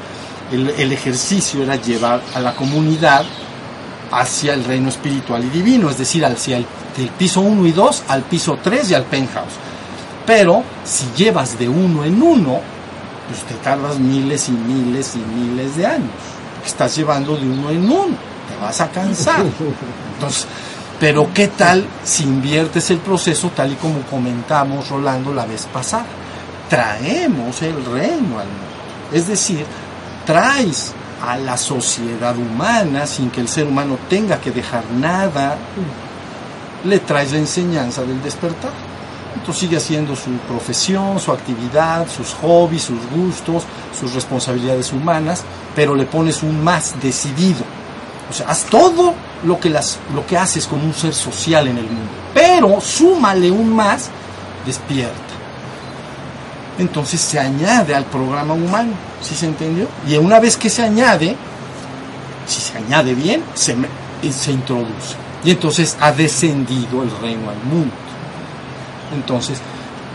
[0.52, 3.24] El, ejercicio era llevar a la comunidad
[4.10, 6.66] hacia el reino espiritual y divino, es decir, hacia el,
[6.96, 9.67] del piso 1 y 2 al piso 3 y al penthouse.
[10.28, 12.60] Pero si llevas de uno en uno,
[13.28, 16.10] pues te tardas miles y miles y miles de años.
[16.66, 18.14] Estás llevando de uno en uno,
[18.46, 19.40] te vas a cansar.
[20.14, 20.46] Entonces,
[21.00, 26.04] pero ¿qué tal si inviertes el proceso tal y como comentamos Rolando la vez pasada?
[26.68, 28.68] Traemos el reino al mundo.
[29.10, 29.64] Es decir,
[30.26, 30.92] traes
[31.26, 35.56] a la sociedad humana sin que el ser humano tenga que dejar nada,
[36.84, 38.87] le traes la enseñanza del despertar.
[39.34, 43.64] Entonces sigue haciendo su profesión, su actividad, sus hobbies, sus gustos,
[43.98, 45.42] sus responsabilidades humanas,
[45.74, 47.64] pero le pones un más decidido.
[48.30, 49.14] O sea, haz todo
[49.44, 53.50] lo que, las, lo que haces como un ser social en el mundo, pero súmale
[53.50, 54.10] un más,
[54.66, 55.14] despierta.
[56.78, 59.88] Entonces se añade al programa humano, ¿sí se entendió?
[60.06, 61.36] Y una vez que se añade,
[62.46, 63.76] si se añade bien, se,
[64.30, 65.16] se introduce.
[65.44, 67.94] Y entonces ha descendido el reino al mundo.
[69.14, 69.60] Entonces,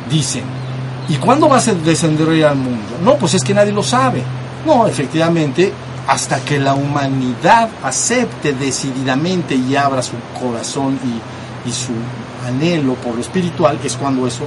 [0.09, 0.43] dicen,
[1.09, 2.97] ¿y cuándo va a descender al mundo?
[3.03, 4.23] No, pues es que nadie lo sabe.
[4.65, 5.73] No, efectivamente,
[6.07, 11.93] hasta que la humanidad acepte decididamente y abra su corazón y, y, su
[12.45, 14.45] anhelo por lo espiritual, es cuando eso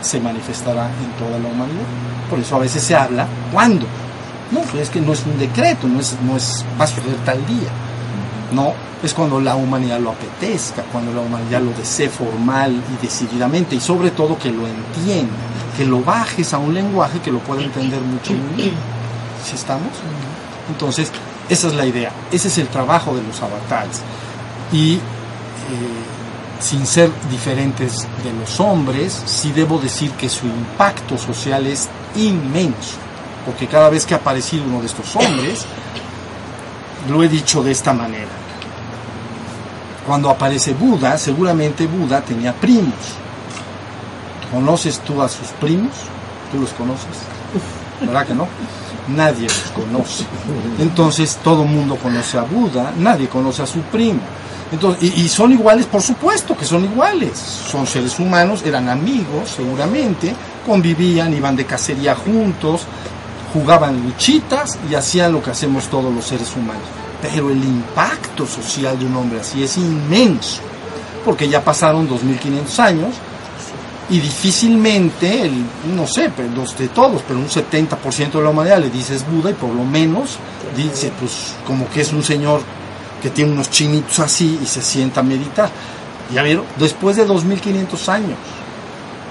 [0.00, 1.86] se manifestará en toda la humanidad.
[2.30, 3.86] Por eso a veces se habla, ¿cuándo?
[4.50, 7.16] No, pues es que no es un decreto, no es, no es va a suceder
[7.24, 7.68] tal día.
[8.52, 8.72] No,
[9.02, 13.80] es cuando la humanidad lo apetezca, cuando la humanidad lo desee formal y decididamente, y
[13.80, 15.34] sobre todo que lo entienda,
[15.76, 18.74] que lo bajes a un lenguaje que lo pueda entender mucho muy bien.
[19.44, 19.88] ¿Sí estamos?
[20.68, 21.10] Entonces,
[21.48, 24.00] esa es la idea, ese es el trabajo de los avatares.
[24.72, 25.00] Y eh,
[26.60, 32.96] sin ser diferentes de los hombres, sí debo decir que su impacto social es inmenso,
[33.44, 35.66] porque cada vez que ha aparecido uno de estos hombres,
[37.08, 38.30] lo he dicho de esta manera.
[40.06, 42.94] Cuando aparece Buda, seguramente Buda tenía primos.
[44.52, 45.92] ¿Conoces tú a sus primos?
[46.52, 47.06] ¿Tú los conoces?
[48.00, 48.46] ¿Verdad que no?
[49.08, 50.24] Nadie los conoce.
[50.78, 54.20] Entonces todo el mundo conoce a Buda, nadie conoce a su primo.
[54.70, 57.38] Entonces, y, y, son iguales, por supuesto que son iguales.
[57.38, 60.34] Son seres humanos, eran amigos seguramente,
[60.66, 62.82] convivían, iban de cacería juntos,
[63.56, 66.82] jugaban luchitas y hacían lo que hacemos todos los seres humanos.
[67.22, 70.60] Pero el impacto social de un hombre así es inmenso,
[71.24, 73.14] porque ya pasaron 2500 años
[74.10, 75.64] y difícilmente, el,
[75.96, 79.54] no sé, los de todos, pero un 70% de la humanidad le dices Buda y
[79.54, 80.36] por lo menos
[80.76, 82.60] dice, pues como que es un señor
[83.22, 85.70] que tiene unos chinitos así y se sienta a meditar.
[86.32, 88.38] Ya vieron, después de 2500 años,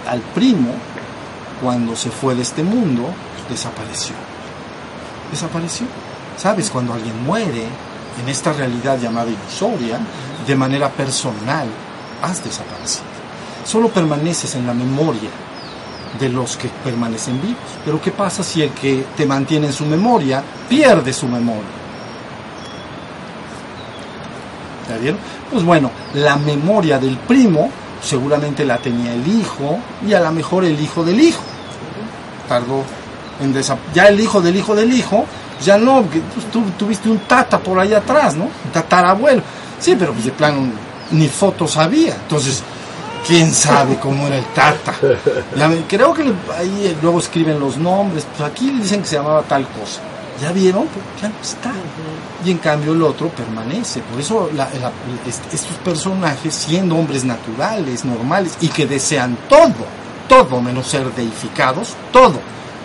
[0.10, 0.72] al primo,
[1.62, 3.14] cuando se fue de este mundo,
[3.50, 4.16] desapareció.
[5.32, 5.88] Desapareció.
[6.38, 6.70] ¿Sabes?
[6.70, 7.66] Cuando alguien muere
[8.22, 10.00] en esta realidad llamada ilusoria,
[10.46, 11.68] de manera personal,
[12.22, 13.06] has desaparecido.
[13.66, 15.30] Solo permaneces en la memoria
[16.20, 17.58] de los que permanecen vivos.
[17.84, 21.64] Pero ¿qué pasa si el que te mantiene en su memoria pierde su memoria?
[24.89, 25.20] ¿Ya vieron?
[25.52, 27.70] Pues bueno, la memoria del primo
[28.02, 31.41] seguramente la tenía el hijo y a lo mejor el hijo del hijo.
[32.48, 32.84] Tardó
[33.94, 35.26] ya el hijo del hijo del hijo,
[35.64, 38.46] ya no, pues, tú tuviste un tata por ahí atrás, ¿no?
[38.46, 39.42] Un tatarabuelo.
[39.80, 40.68] Sí, pero pues de plano
[41.12, 42.16] ni fotos había.
[42.16, 42.64] Entonces,
[43.26, 44.94] quién sabe cómo era el tata.
[45.88, 46.24] Creo que
[46.58, 50.02] ahí luego escriben los nombres, pues aquí dicen que se llamaba tal cosa.
[50.42, 50.86] ¿Ya vieron?
[51.22, 51.72] Ya no está.
[52.44, 54.02] Y en cambio el otro permanece.
[54.02, 54.50] Por eso
[55.26, 59.74] estos personajes, siendo hombres naturales, normales, y que desean todo,
[60.28, 62.40] todo menos ser deificados, todo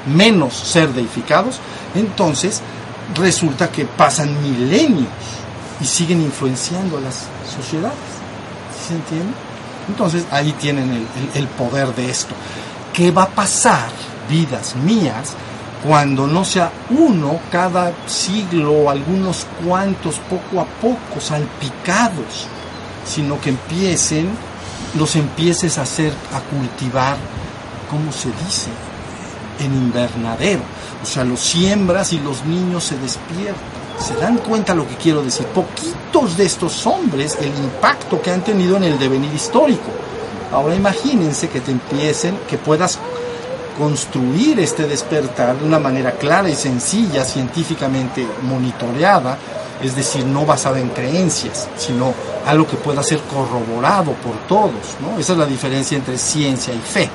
[0.06, 1.60] menos ser deificados,
[1.94, 2.62] entonces
[3.14, 5.08] resulta que pasan milenios
[5.80, 7.96] y siguen influenciando a las sociedades.
[8.78, 9.32] ¿Sí se entiende?
[9.88, 12.34] Entonces ahí tienen el, poder de esto.
[12.92, 13.88] ¿Qué va a pasar,
[14.28, 15.34] vidas mías,
[15.86, 22.46] cuando no sea uno cada siglo algunos cuantos poco a poco salpicados,
[23.06, 24.28] sino que empiecen,
[24.98, 27.16] los empieces a hacer, a cultivar,
[27.90, 28.68] ¿cómo se dice?
[29.60, 30.62] En invernadero.
[31.02, 33.80] O sea, los siembras y los niños se despiertan.
[33.98, 35.46] ¿Se dan cuenta lo que quiero decir?
[35.46, 39.90] Poquitos de estos hombres, el impacto que han tenido en el devenir histórico.
[40.52, 42.98] Ahora imagínense que te empiecen, que puedas
[43.78, 49.38] construir este despertar de una manera clara y sencilla, científicamente monitoreada,
[49.82, 52.12] es decir, no basada en creencias, sino
[52.46, 54.96] algo que pueda ser corroborado por todos.
[55.00, 55.18] ¿no?
[55.18, 57.08] Esa es la diferencia entre ciencia y fe.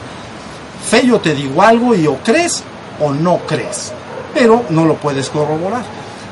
[0.89, 2.63] Fe yo te digo algo y o crees
[2.99, 3.91] o no crees,
[4.33, 5.83] pero no lo puedes corroborar.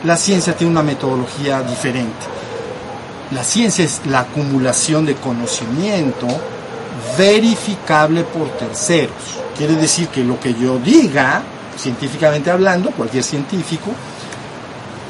[0.04, 2.26] La ciencia tiene una metodología diferente.
[3.32, 6.28] La ciencia es la acumulación de conocimiento
[7.18, 9.16] verificable por terceros.
[9.58, 11.42] Quiere decir que lo que yo diga,
[11.78, 13.92] científicamente hablando, cualquier científico,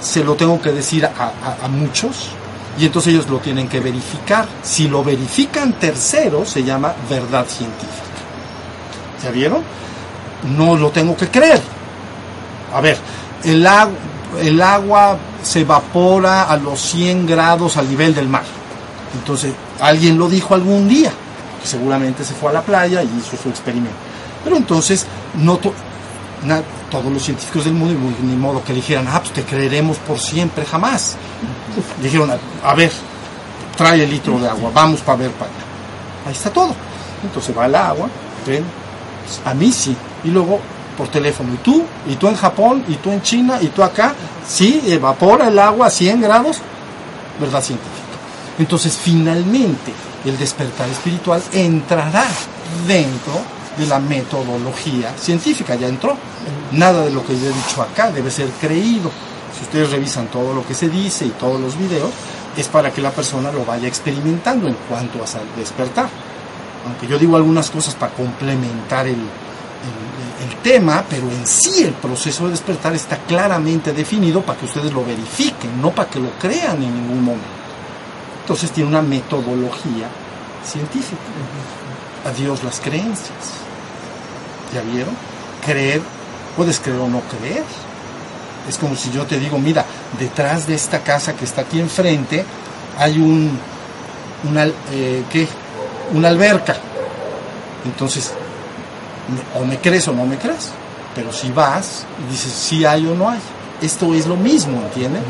[0.02, 2.30] se lo tengo que decir a, muchos
[2.78, 4.48] y entonces ellos lo tienen que verificar.
[4.62, 8.03] Si lo verifican terceros, se llama verdad científica.
[9.24, 9.62] ¿Ya vieron?
[10.58, 11.62] No lo tengo que creer.
[12.74, 12.98] A ver,
[13.44, 13.94] el, agua,
[14.42, 18.44] el agua se evapora a los 100 grados al nivel del mar.
[19.14, 21.12] Entonces, alguien lo dijo algún día,
[21.62, 23.96] que seguramente se fue a la playa y hizo su experimento.
[24.44, 25.06] Pero entonces,
[25.36, 30.20] no todos los científicos del mundo, ni modo que dijeran, ah, pues te creeremos por
[30.20, 31.16] siempre, jamás.
[32.02, 32.32] Dijeron,
[32.64, 32.92] a ver,
[33.78, 35.64] trae el litro de agua, vamos para ver para allá.
[36.28, 36.76] Ahí está todo.
[37.24, 38.10] Entonces va el agua,
[38.46, 38.66] ven,
[39.46, 39.96] a mí sí.
[40.24, 40.60] Y luego
[40.98, 41.54] por teléfono.
[41.54, 41.84] ¿Y tú?
[42.08, 42.84] ¿Y tú en Japón?
[42.88, 43.58] ¿Y tú en China?
[43.62, 44.14] ¿Y tú acá?
[44.48, 46.60] Sí, evapora el agua a 100 grados.
[47.40, 47.94] ¿Verdad científica?
[48.60, 49.92] Entonces, finalmente,
[50.26, 52.26] el despertar espiritual entrará
[52.88, 53.34] dentro
[53.78, 55.76] de la metodología científica.
[55.76, 56.16] Ya entró.
[56.72, 59.12] Nada de lo que yo he dicho acá debe ser creído.
[59.58, 62.12] Si ustedes revisan todo lo que se dice y todos los videos,
[62.58, 66.10] es para que la persona lo vaya experimentando en cuanto a despertar.
[66.86, 72.46] Aunque yo digo algunas cosas para complementar el, el tema, pero en sí el proceso
[72.46, 76.82] de despertar está claramente definido para que ustedes lo verifiquen, no para que lo crean
[76.84, 77.48] en ningún momento.
[78.42, 80.08] Entonces tiene una metodología
[80.66, 81.22] científica.
[82.26, 83.64] Adiós las creencias.
[84.74, 85.16] ¿Ya vieron?
[85.66, 86.02] Creer,
[86.58, 87.64] puedes creer o no creer.
[88.68, 89.86] Es como si yo te digo, mira,
[90.20, 92.46] detrás de esta casa que está aquí enfrente
[92.98, 93.58] hay un,
[94.50, 95.48] una, eh, ¿qué?
[96.14, 96.76] Una alberca.
[97.86, 98.34] Entonces,
[99.60, 100.72] o me crees o no me crees.
[101.16, 103.40] Pero si vas y dices si hay o no hay.
[103.82, 105.22] Esto es lo mismo, ¿entiendes?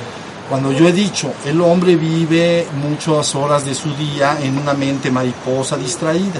[0.49, 5.09] Cuando yo he dicho, el hombre vive muchas horas de su día en una mente
[5.09, 6.39] mariposa distraída.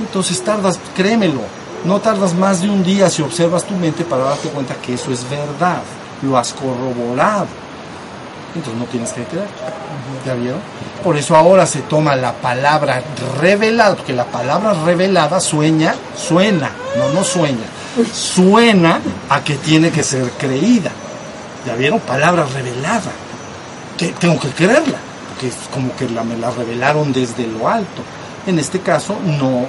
[0.00, 1.40] Entonces tardas, créemelo,
[1.84, 5.10] no tardas más de un día si observas tu mente para darte cuenta que eso
[5.12, 5.82] es verdad.
[6.22, 7.46] Lo has corroborado.
[8.54, 9.48] Entonces no tienes que creer.
[10.26, 10.60] ¿Ya vieron?
[11.02, 13.02] Por eso ahora se toma la palabra
[13.40, 17.64] revelada, porque la palabra revelada sueña, suena, no, no sueña,
[18.12, 20.90] suena a que tiene que ser creída.
[21.66, 22.00] ¿Ya vieron?
[22.00, 23.10] Palabra revelada.
[24.20, 24.98] tengo que creerla,
[25.28, 28.02] porque es como que la, me la revelaron desde lo alto.
[28.46, 29.66] En este caso, no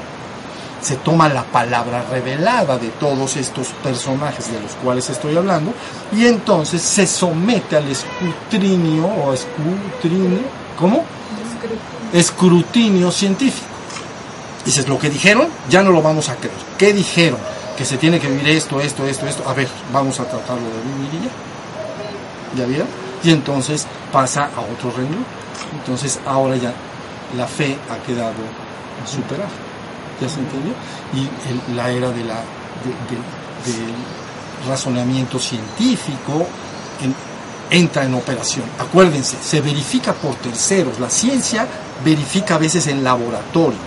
[0.84, 5.74] se toma la palabra revelada de todos estos personajes de los cuales estoy hablando
[6.12, 10.42] y entonces se somete al escrutinio o escrutinio,
[10.78, 11.06] ¿cómo?
[12.14, 13.68] Escrutinio científico.
[14.64, 16.56] Dices, lo que dijeron, ya no lo vamos a creer.
[16.78, 17.40] ¿Qué dijeron?
[17.78, 19.50] Que se tiene que vivir esto, esto, esto, esto.
[19.50, 22.64] A ver, vamos a tratarlo de vivir y ya.
[22.64, 22.88] ¿Ya vieron?
[23.24, 25.26] Y entonces pasa a otro renglón.
[25.80, 26.74] Entonces ahora ya
[27.36, 28.34] la fe ha quedado
[29.06, 29.50] superada.
[30.22, 30.74] ¿Ya se entendió?
[31.14, 33.94] Y la era de del
[34.68, 36.46] razonamiento científico
[37.70, 38.66] entra en operación.
[38.80, 41.00] Acuérdense, se verifica por terceros.
[41.00, 41.68] La ciencia
[42.04, 43.82] verifica a veces en laboratorios.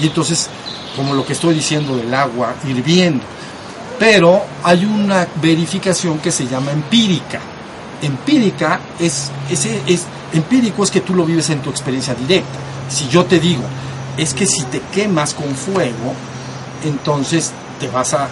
[0.00, 0.48] Y entonces,
[0.96, 3.24] como lo que estoy diciendo del agua hirviendo.
[3.98, 7.40] Pero hay una verificación que se llama empírica.
[8.00, 12.58] Empírica es, es, empírico es que tú lo vives en tu experiencia directa.
[12.88, 13.62] Si yo te digo,
[14.16, 16.14] es que si te quemas con fuego,
[16.84, 18.28] entonces te vas a,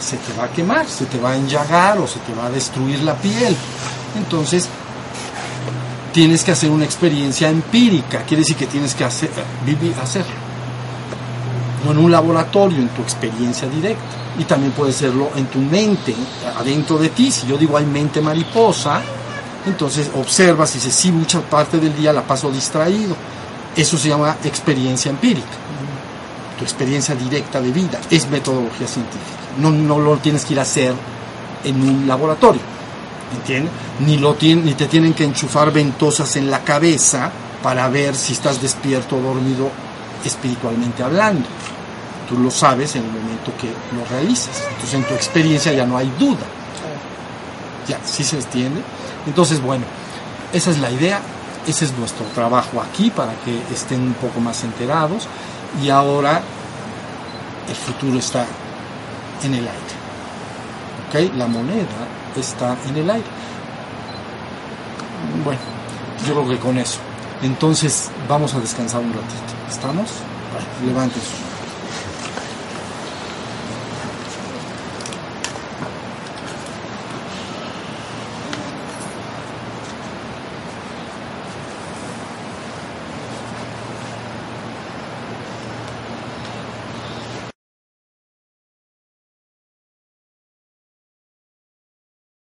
[0.00, 2.50] se te va a quemar, se te va a enllagar o se te va a
[2.50, 3.56] destruir la piel.
[4.16, 4.68] Entonces,
[6.12, 9.30] tienes que hacer una experiencia empírica, quiere decir que tienes que hacer,
[9.64, 10.32] vivir, hacerlo.
[11.84, 14.02] No en un laboratorio, en tu experiencia directa.
[14.38, 16.14] Y también puede serlo en tu mente,
[16.56, 17.30] adentro de ti.
[17.30, 19.02] Si yo digo hay mente mariposa,
[19.66, 23.14] Entonces observas y dices, sí, mucha parte del día la paso distraído.
[23.76, 25.48] Eso se llama experiencia empírica.
[26.58, 29.38] Tu experiencia directa de vida es metodología científica.
[29.58, 30.94] No, no lo tienes que ir a hacer
[31.64, 32.62] en un laboratorio.
[33.36, 33.72] ¿Entiendes?
[34.00, 37.30] Ni, lo ni te tienen que enchufar ventosas en la cabeza
[37.62, 39.70] para ver si estás despierto o dormido
[40.24, 41.46] espiritualmente hablando.
[42.28, 44.62] Tú lo sabes en el momento que lo realizas.
[44.68, 46.46] Entonces en tu experiencia ya no hay duda.
[47.88, 48.82] Ya, ¿sí se entiende?
[49.26, 49.84] Entonces, bueno,
[50.52, 51.20] esa es la idea,
[51.66, 55.26] ese es nuestro trabajo aquí para que estén un poco más enterados
[55.82, 56.40] y ahora
[57.68, 58.46] el futuro está
[59.42, 59.90] en el aire.
[61.08, 61.36] ¿Ok?
[61.36, 63.26] La moneda está en el aire.
[65.44, 65.60] Bueno,
[66.26, 66.98] yo creo que con eso.
[67.42, 69.54] Entonces vamos a descansar un ratito.
[69.68, 70.10] ¿Estamos?
[70.52, 71.22] Bueno, levanten